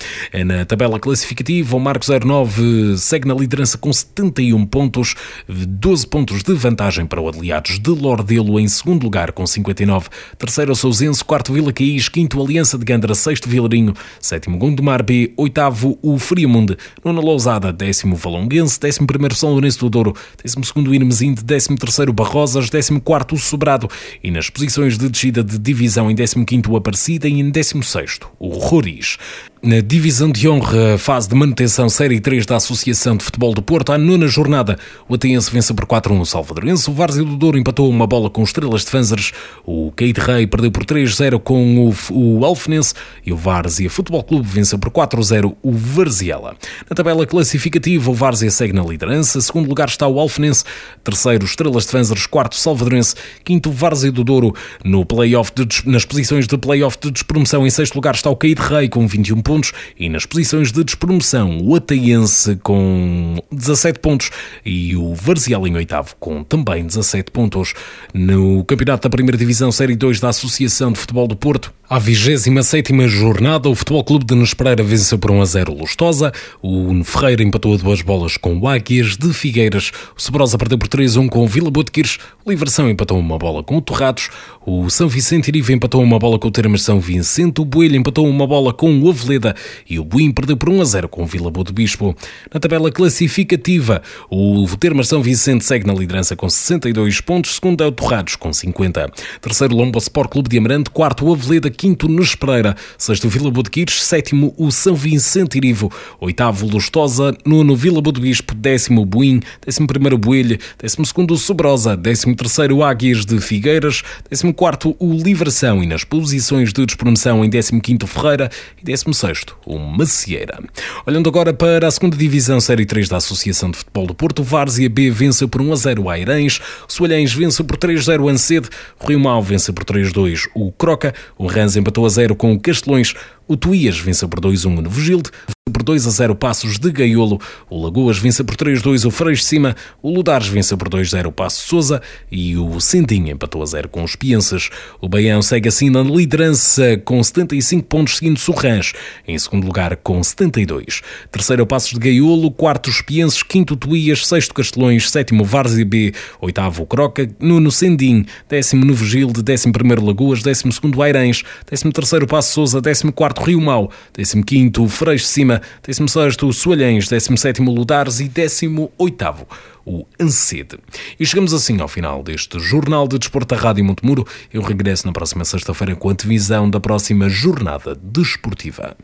Na 0.44 0.64
tabela 0.64 1.00
classificativa, 1.00 1.76
o 1.76 1.80
Marcos 1.80 2.08
09 2.08 2.98
segue 2.98 3.26
na 3.26 3.34
liderança 3.34 3.78
com 3.78 3.92
71 3.94 4.66
pontos, 4.66 5.14
12 5.48 6.06
pontos 6.06 6.42
de 6.42 6.52
vantagem 6.54 7.06
para 7.06 7.20
o 7.20 7.28
Aliados 7.28 7.78
de 7.78 7.90
Lordelo 7.90 8.58
em 8.58 8.68
segundo 8.68 9.04
lugar 9.04 9.32
com 9.32 9.46
59, 9.46 10.08
terceiro 10.36 10.74
Sousense, 10.74 11.24
quarto 11.24 11.52
Vila 11.52 11.72
Caís, 11.72 12.08
quinto 12.08 12.42
Aliança 12.42 12.76
de 12.76 12.84
Gandra, 12.84 13.14
sexto 13.14 13.48
Vilarinho, 13.48 13.94
sétimo 14.20 14.58
Gondomar 14.58 15.02
B, 15.02 15.32
oitavo 15.36 15.98
o 16.02 16.18
Friamunde, 16.18 16.76
nono 17.04 17.20
Lousada, 17.20 17.72
décimo 17.72 18.16
Valonguense, 18.16 18.78
décimo 18.78 19.06
primeiro 19.06 19.34
São 19.34 19.50
Lourenço 19.50 19.80
do 19.80 19.90
Douro, 19.90 20.14
décimo 20.42 20.64
segundo 20.64 20.94
Irmesinde, 20.94 21.42
décimo 21.42 21.78
terceiro 21.78 22.12
Barrosas, 22.12 22.68
décimo 22.70 23.00
quarto 23.00 23.36
Sobrado. 23.36 23.88
E 24.22 24.30
nas 24.30 24.50
posições 24.50 24.98
de 24.98 25.08
descida 25.08 25.44
de 25.44 25.58
divisão 25.58 26.10
em 26.10 26.14
décimo 26.14 26.44
quinto 26.44 26.74
Aparecida. 26.76 27.28
E 27.28 27.40
em 27.40 27.50
décimo 27.50 27.82
sexto 27.82 28.28
o 28.38 28.48
Roriz. 28.48 29.18
Na 29.66 29.80
divisão 29.80 30.30
de 30.30 30.46
honra, 30.46 30.98
fase 30.98 31.26
de 31.26 31.34
manutenção 31.34 31.88
Série 31.88 32.20
3 32.20 32.44
da 32.44 32.56
Associação 32.56 33.16
de 33.16 33.24
Futebol 33.24 33.54
do 33.54 33.62
Porto, 33.62 33.92
à 33.92 33.96
nona 33.96 34.26
jornada, 34.28 34.78
o 35.08 35.14
Ateense 35.14 35.50
vence 35.50 35.72
por 35.72 35.86
4-1 35.86 36.20
o 36.20 36.26
Salvadorense, 36.26 36.90
o 36.90 36.92
Várzea 36.92 37.24
do 37.24 37.34
Douro 37.34 37.56
empatou 37.56 37.88
uma 37.88 38.06
bola 38.06 38.28
com 38.28 38.42
Estrelas 38.42 38.84
de 38.84 38.90
Fanzers, 38.90 39.32
o 39.64 39.90
Keide 39.92 40.20
Rei 40.20 40.46
perdeu 40.46 40.70
por 40.70 40.84
3-0 40.84 41.40
com 41.40 41.88
o, 41.88 41.94
o 42.12 42.44
Alfenense 42.44 42.92
e 43.24 43.32
o 43.32 43.38
Várzea 43.38 43.88
Futebol 43.88 44.22
Clube 44.22 44.46
vence 44.46 44.76
por 44.76 44.90
4-0 44.90 45.56
o 45.62 45.72
Varziela. 45.72 46.54
Na 46.86 46.94
tabela 46.94 47.26
classificativa, 47.26 48.10
o 48.10 48.14
Várzea 48.14 48.50
segue 48.50 48.74
na 48.74 48.82
liderança, 48.82 49.40
segundo 49.40 49.66
lugar 49.66 49.88
está 49.88 50.06
o 50.06 50.20
Alfenense, 50.20 50.64
terceiro 51.02 51.46
Estrelas 51.46 51.86
de 51.86 51.92
Fanzers, 51.92 52.26
quarto 52.26 52.54
Salvadorense, 52.54 53.14
quinto 53.42 53.72
Várzea 53.72 54.12
do 54.12 54.24
Douro, 54.24 54.54
no 54.84 55.06
playoff 55.06 55.50
de, 55.54 55.66
nas 55.88 56.04
posições 56.04 56.46
de 56.46 56.58
playoff 56.58 56.98
de 57.00 57.10
despromoção, 57.10 57.66
em 57.66 57.70
sexto 57.70 57.94
lugar 57.94 58.14
está 58.14 58.28
o 58.28 58.36
Keide 58.36 58.60
Rei 58.60 58.90
com 58.90 59.06
21 59.06 59.40
pontos, 59.40 59.53
pontos 59.54 59.72
e 59.96 60.08
nas 60.08 60.26
posições 60.26 60.72
de 60.72 60.82
despromoção 60.82 61.58
o 61.62 61.76
Ataiense 61.76 62.56
com 62.56 63.36
17 63.52 64.00
pontos 64.00 64.30
e 64.66 64.96
o 64.96 65.14
Varziel 65.14 65.64
em 65.68 65.76
oitavo 65.76 66.16
com 66.18 66.42
também 66.42 66.84
17 66.84 67.30
pontos. 67.30 67.72
No 68.12 68.64
Campeonato 68.64 69.04
da 69.04 69.10
Primeira 69.10 69.38
Divisão 69.38 69.70
Série 69.70 69.94
2 69.94 70.18
da 70.18 70.30
Associação 70.30 70.90
de 70.90 70.98
Futebol 70.98 71.28
do 71.28 71.36
Porto, 71.36 71.72
à 71.88 71.98
27 71.98 72.92
jornada, 73.06 73.68
o 73.68 73.74
Futebol 73.74 74.02
Clube 74.02 74.24
de 74.24 74.34
Nunes 74.34 74.54
Pereira 74.54 74.82
venceu 74.82 75.18
por 75.18 75.30
1 75.30 75.42
a 75.42 75.44
0 75.44 75.74
Lustosa, 75.74 76.32
o 76.60 77.04
Ferreira 77.04 77.42
empatou 77.42 77.74
a 77.74 77.76
duas 77.76 78.02
bolas 78.02 78.36
com 78.36 78.58
o 78.58 78.66
Águias 78.66 79.16
de 79.16 79.32
Figueiras, 79.32 79.92
o 80.16 80.20
Sobrosa 80.20 80.58
perdeu 80.58 80.78
por 80.78 80.88
3 80.88 81.16
a 81.16 81.20
1 81.20 81.28
com 81.28 81.44
o 81.44 81.46
Vila 81.46 81.70
Botequires, 81.70 82.18
o 82.44 82.50
Livração 82.50 82.88
empatou 82.88 83.18
uma 83.18 83.38
bola 83.38 83.62
com 83.62 83.76
o 83.76 83.80
Torrados, 83.80 84.30
o 84.66 84.88
São 84.88 85.08
Vicente 85.08 85.48
Iriva 85.48 85.72
empatou 85.72 86.02
uma 86.02 86.18
bola 86.18 86.38
com 86.38 86.48
o 86.48 86.50
Termas. 86.50 86.82
São 86.82 86.98
Vicente, 86.98 87.60
o 87.60 87.64
Boelho 87.64 87.96
empatou 87.96 88.26
uma 88.26 88.46
bola 88.46 88.72
com 88.72 88.98
o 88.98 89.10
Aveleda 89.10 89.43
E 89.90 89.98
o 89.98 90.04
Buim 90.04 90.30
perdeu 90.30 90.56
por 90.56 90.68
1 90.68 90.80
a 90.80 90.84
0 90.84 91.08
com 91.08 91.24
o 91.24 91.26
Vila 91.26 91.50
Boa 91.50 91.64
do 91.64 91.72
Bispo. 91.72 92.16
Na 92.52 92.60
tabela 92.60 92.92
classificativa, 92.92 94.00
o 94.30 94.64
Termas 94.78 95.08
São 95.08 95.20
Vicente 95.22 95.64
segue 95.64 95.86
na 95.86 95.92
liderança 95.92 96.36
com 96.36 96.48
62 96.48 97.20
pontos, 97.20 97.56
segundo 97.56 97.82
é 97.82 97.86
o 97.86 97.92
Torrados 97.92 98.36
com 98.36 98.52
50. 98.52 99.10
Terceiro 99.40 99.74
Lombo 99.74 99.98
Sport 99.98 100.30
Clube 100.30 100.48
de 100.48 100.58
Amarante, 100.58 100.90
quarto 100.90 101.32
Aveleda, 101.32 101.70
quinto 101.70 102.08
Nespereira, 102.08 102.76
sexto 102.96 103.28
Vila 103.28 103.50
Boa 103.50 103.64
de 103.64 103.70
Quires, 103.70 104.02
sétimo 104.02 104.54
o 104.56 104.70
São 104.70 104.94
Vicente 104.94 105.56
Irivo, 105.56 105.90
oitavo 106.20 106.66
Lustosa, 106.66 107.36
nono 107.44 107.74
Vila 107.74 108.00
Boa 108.00 108.12
do 108.12 108.20
Bispo, 108.20 108.54
décimo 108.54 109.04
Buim, 109.04 109.40
décimo 109.64 109.86
primeiro 109.86 110.18
Boelho, 110.18 110.58
décimo 110.78 111.04
segundo 111.04 111.36
Sobrosa, 111.36 111.96
décimo 111.96 112.36
terceiro 112.36 112.82
Águias 112.82 113.24
de 113.24 113.40
Figueiras, 113.40 114.02
décimo 114.28 114.52
quarto 114.52 114.94
o 114.98 115.12
Livração 115.12 115.82
e 115.82 115.86
nas 115.86 116.04
posições 116.04 116.72
de 116.72 116.84
despromoção 116.86 117.44
em 117.44 117.48
décimo 117.48 117.80
quinto 117.80 118.06
Ferreira 118.06 118.50
e 118.80 118.84
décimo 118.84 119.14
sexto 119.24 119.56
o 119.64 119.78
Macieira. 119.78 120.62
Olhando 121.06 121.30
agora 121.30 121.54
para 121.54 121.88
a 121.88 121.90
segunda 121.90 122.14
divisão 122.14 122.60
Série 122.60 122.84
3 122.84 123.08
da 123.08 123.16
Associação 123.16 123.70
de 123.70 123.78
Futebol 123.78 124.06
do 124.06 124.14
Porto, 124.14 124.42
Várzea 124.42 124.90
B 124.90 125.10
vence 125.10 125.46
por 125.46 125.62
1 125.62 125.72
a 125.72 125.76
0 125.76 126.02
o 126.02 126.10
Airães, 126.10 126.60
o 126.86 126.92
Soalhães 126.92 127.32
vence 127.32 127.64
por 127.64 127.78
3 127.78 128.00
a 128.00 128.02
0 128.02 128.24
o 128.24 128.28
Ancede, 128.28 128.68
Rio 129.00 129.18
Mau 129.18 129.42
vence 129.42 129.72
por 129.72 129.82
3 129.82 130.08
a 130.08 130.10
2 130.10 130.48
o 130.54 130.70
Croca, 130.72 131.14
o 131.38 131.46
Rans 131.46 131.74
empatou 131.74 132.04
a 132.04 132.08
0 132.10 132.36
com 132.36 132.52
o 132.52 132.60
Castelões, 132.60 133.14
o 133.46 133.56
Tuías 133.56 133.98
vence 133.98 134.26
por 134.26 134.40
2 134.40 134.64
a 134.64 134.68
1 134.68 134.78
o 134.78 134.82
Novo 134.82 135.00
Gilde, 135.00 135.30
por 135.72 135.82
2 135.82 136.06
a 136.06 136.10
0 136.10 136.34
Passos 136.36 136.78
de 136.78 136.92
Gaiolo, 136.92 137.40
o 137.70 137.82
Lagoas 137.82 138.18
vence 138.18 138.44
por 138.44 138.54
3 138.54 138.80
a 138.80 138.82
2 138.82 139.06
o 139.06 139.10
Freixo 139.10 139.44
Cima, 139.44 139.74
o 140.02 140.10
Ludares 140.10 140.46
vence 140.46 140.76
por 140.76 140.88
2 140.88 141.08
a 141.08 141.10
0 141.16 141.30
o 141.30 141.32
Passo 141.32 141.66
Souza 141.66 142.02
e 142.30 142.56
o 142.56 142.78
Sentinho 142.80 143.30
empatou 143.30 143.62
a 143.62 143.66
0 143.66 143.88
com 143.88 144.04
os 144.04 144.14
Piensas. 144.14 144.68
O 145.00 145.08
Baião 145.08 145.40
segue 145.40 145.68
assim 145.68 145.88
na 145.88 146.02
liderança 146.02 146.98
com 147.04 147.22
75 147.22 147.82
pontos, 147.86 148.18
seguindo 148.18 148.38
Sorrãs 148.38 148.92
em 149.26 149.38
segundo 149.38 149.66
lugar 149.66 149.96
com 149.96 150.22
72. 150.22 151.00
Terceiro 151.32 151.62
o 151.62 151.66
Passos 151.66 151.92
de 151.92 151.98
Gaiolo, 151.98 152.50
quarto 152.50 152.88
os 152.90 153.00
Pienses, 153.00 153.42
quinto 153.42 153.74
Tuías, 153.74 154.26
sexto 154.26 154.52
Castelões, 154.52 155.10
sétimo 155.10 155.44
Várzea 155.44 155.84
B, 155.84 156.12
oitavo 156.40 156.84
Croca, 156.86 157.28
nono 157.40 157.72
Sendim, 157.72 158.26
décimo 158.48 158.84
Novo 158.84 159.04
Gilde, 159.04 159.42
décimo 159.42 159.72
primeiro 159.72 160.04
Lagoas, 160.04 160.42
décimo 160.42 160.72
segundo 160.72 161.02
Airães, 161.02 161.42
décimo 161.68 161.90
terceiro 161.90 162.26
Passo 162.26 162.52
Souza, 162.52 162.80
décimo 162.82 163.12
quarto 163.12 163.33
Rio 163.42 163.60
Mau, 163.60 163.90
décimo 164.12 164.44
quinto 164.44 164.86
Freixo 164.88 165.24
de 165.24 165.30
Cima, 165.30 165.62
16º 165.86 166.52
Soalhães, 166.52 167.06
17º 167.08 167.74
Ludares 167.74 168.20
e 168.20 168.28
18º 168.28 169.46
o 169.86 170.06
ANSED. 170.18 170.78
E 171.18 171.26
chegamos 171.26 171.52
assim 171.52 171.80
ao 171.80 171.88
final 171.88 172.22
deste 172.22 172.58
Jornal 172.58 173.06
de 173.06 173.18
Desporto 173.18 173.54
da 173.54 173.60
Rádio 173.60 173.84
Montemuro. 173.84 174.26
Eu 174.52 174.62
regresso 174.62 175.06
na 175.06 175.12
próxima 175.12 175.44
sexta-feira 175.44 175.94
com 175.94 176.08
a 176.08 176.14
divisão 176.14 176.68
da 176.68 176.80
próxima 176.80 177.28
jornada 177.28 177.94
desportiva. 177.94 178.96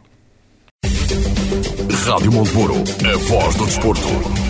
Rádio 2.04 2.32
Montemuro, 2.32 2.74
a 2.76 3.16
voz 3.28 3.54
do 3.56 3.66
desporto. 3.66 4.49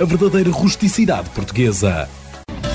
a 0.00 0.04
verdadeira 0.04 0.50
rusticidade 0.50 1.30
portuguesa. 1.30 2.08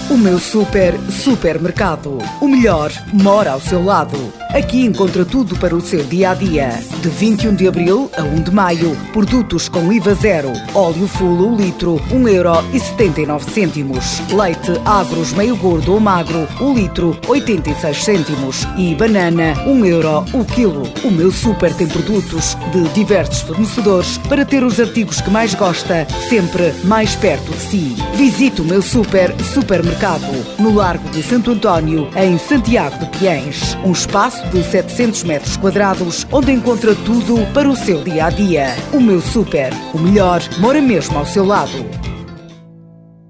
O 0.10 0.18
meu 0.18 0.40
super 0.40 1.00
supermercado. 1.10 2.18
O 2.42 2.48
melhor 2.48 2.92
mora 3.14 3.52
ao 3.52 3.62
seu 3.62 3.84
lado. 3.84 4.41
Aqui 4.54 4.86
encontra 4.86 5.24
tudo 5.24 5.56
para 5.56 5.74
o 5.74 5.80
seu 5.80 6.04
dia 6.04 6.32
a 6.32 6.34
dia. 6.34 6.78
De 7.02 7.08
21 7.08 7.56
de 7.56 7.70
abril 7.70 8.12
a 8.18 8.24
1 8.24 8.42
de 8.42 8.52
maio, 8.52 8.98
produtos 9.14 9.70
com 9.70 9.94
IVA 9.94 10.14
zero. 10.16 10.52
Óleo 10.74 11.08
full 11.08 11.56
litro, 11.56 12.02
1,79€. 12.12 14.36
Leite 14.36 14.74
agros 14.84 15.32
meio 15.32 15.56
gordo 15.56 15.94
ou 15.94 16.02
magro, 16.02 16.50
o 16.60 16.74
litro, 16.74 17.18
86 17.30 18.04
cêntimos. 18.04 18.68
E 18.78 18.94
banana, 18.94 19.54
1 19.66 19.86
euro 19.86 20.26
o 20.34 20.44
quilo. 20.44 20.84
O 21.06 21.10
meu 21.10 21.32
super 21.32 21.74
tem 21.74 21.88
produtos 21.88 22.58
de 22.74 22.90
diversos 22.90 23.44
fornecedores 23.44 24.18
para 24.28 24.44
ter 24.44 24.66
os 24.66 24.82
artigos 24.82 25.22
que 25.22 25.30
mais 25.30 25.56
gosta, 25.56 26.06
sempre 26.28 26.74
mais 26.84 27.16
perto 27.16 27.54
de 27.54 27.62
si. 27.62 27.96
Visite 28.16 28.62
o 28.62 28.66
meu 28.66 28.82
super 28.82 29.34
supermercado 29.42 30.28
no 30.60 30.74
Largo 30.74 31.10
de 31.12 31.24
Santo 31.24 31.52
António, 31.52 32.10
em 32.18 32.38
Santiago 32.38 33.00
de 33.00 33.06
Piens. 33.18 33.78
Um 33.86 33.94
espaço 33.94 34.41
de 34.50 34.64
700 34.64 35.24
metros 35.24 35.58
quadrados, 35.58 36.26
onde 36.32 36.52
encontra 36.52 36.96
tudo 36.96 37.46
para 37.54 37.70
o 37.70 37.76
seu 37.76 38.04
dia 38.04 38.26
a 38.26 38.30
dia. 38.30 38.76
O 38.94 39.00
meu 39.00 39.22
super, 39.22 39.72
o 39.94 40.00
melhor, 40.00 40.42
mora 40.60 40.82
mesmo 40.82 41.18
ao 41.18 41.26
seu 41.26 41.46
lado. 41.46 41.86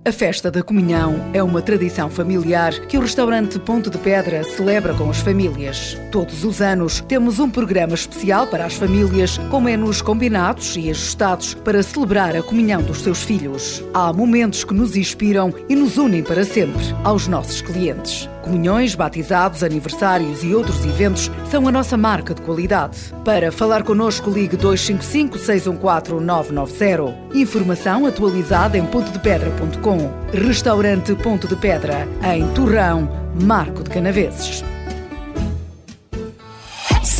A 0.04 0.12
festa 0.12 0.50
da 0.50 0.64
comunhão 0.64 1.30
é 1.32 1.44
uma 1.44 1.62
tradição 1.62 2.10
familiar 2.10 2.74
que 2.88 2.98
o 2.98 3.02
restaurante 3.02 3.60
Ponto 3.60 3.88
de 3.88 4.00
Pedra 4.00 4.44
celebra 4.44 4.96
com 4.96 5.08
as 5.12 5.20
famílias. 5.20 5.96
Todos 6.12 6.44
os 6.44 6.60
anos 6.60 7.02
temos 7.08 7.38
um 7.38 7.48
programa 7.48 7.94
especial 7.94 8.48
para 8.48 8.66
as 8.66 8.74
famílias, 8.74 9.38
com 9.52 9.62
menus 9.62 10.02
combinados 10.02 10.76
e 10.76 10.90
ajustados 10.90 11.54
para 11.54 11.84
celebrar 11.84 12.36
a 12.36 12.42
comunhão 12.42 12.82
dos 12.82 13.02
seus 13.02 13.22
filhos. 13.22 13.84
Há 13.94 14.12
momentos 14.12 14.64
que 14.64 14.74
nos 14.74 14.96
inspiram 14.96 15.54
e 15.70 15.76
nos 15.76 15.98
unem 15.98 16.24
para 16.24 16.44
sempre 16.44 16.82
aos 17.04 17.28
nossos 17.28 17.62
clientes. 17.62 18.28
Comunhões, 18.42 18.96
batizados, 18.96 19.64
aniversários 19.64 20.44
e 20.44 20.54
outros 20.54 20.84
eventos 20.86 21.32
são 21.50 21.68
a 21.68 21.72
nossa 21.72 21.96
marca 21.96 22.34
de 22.34 22.42
qualidade. 22.42 23.14
Para 23.24 23.52
falar 23.52 23.84
connosco, 23.84 24.30
ligue 24.30 24.58
255 24.58 25.38
614 25.38 26.24
990. 26.24 27.38
Informação 27.38 28.06
atualizada 28.06 28.78
em 28.78 28.86
pontodepedra.com. 28.86 30.12
Restaurante 30.34 31.16
Ponto 31.16 31.48
de 31.48 31.56
Pedra, 31.56 32.08
em 32.34 32.48
Torrão, 32.54 33.10
Marco 33.40 33.84
de 33.84 33.90
Canaveses. 33.90 34.64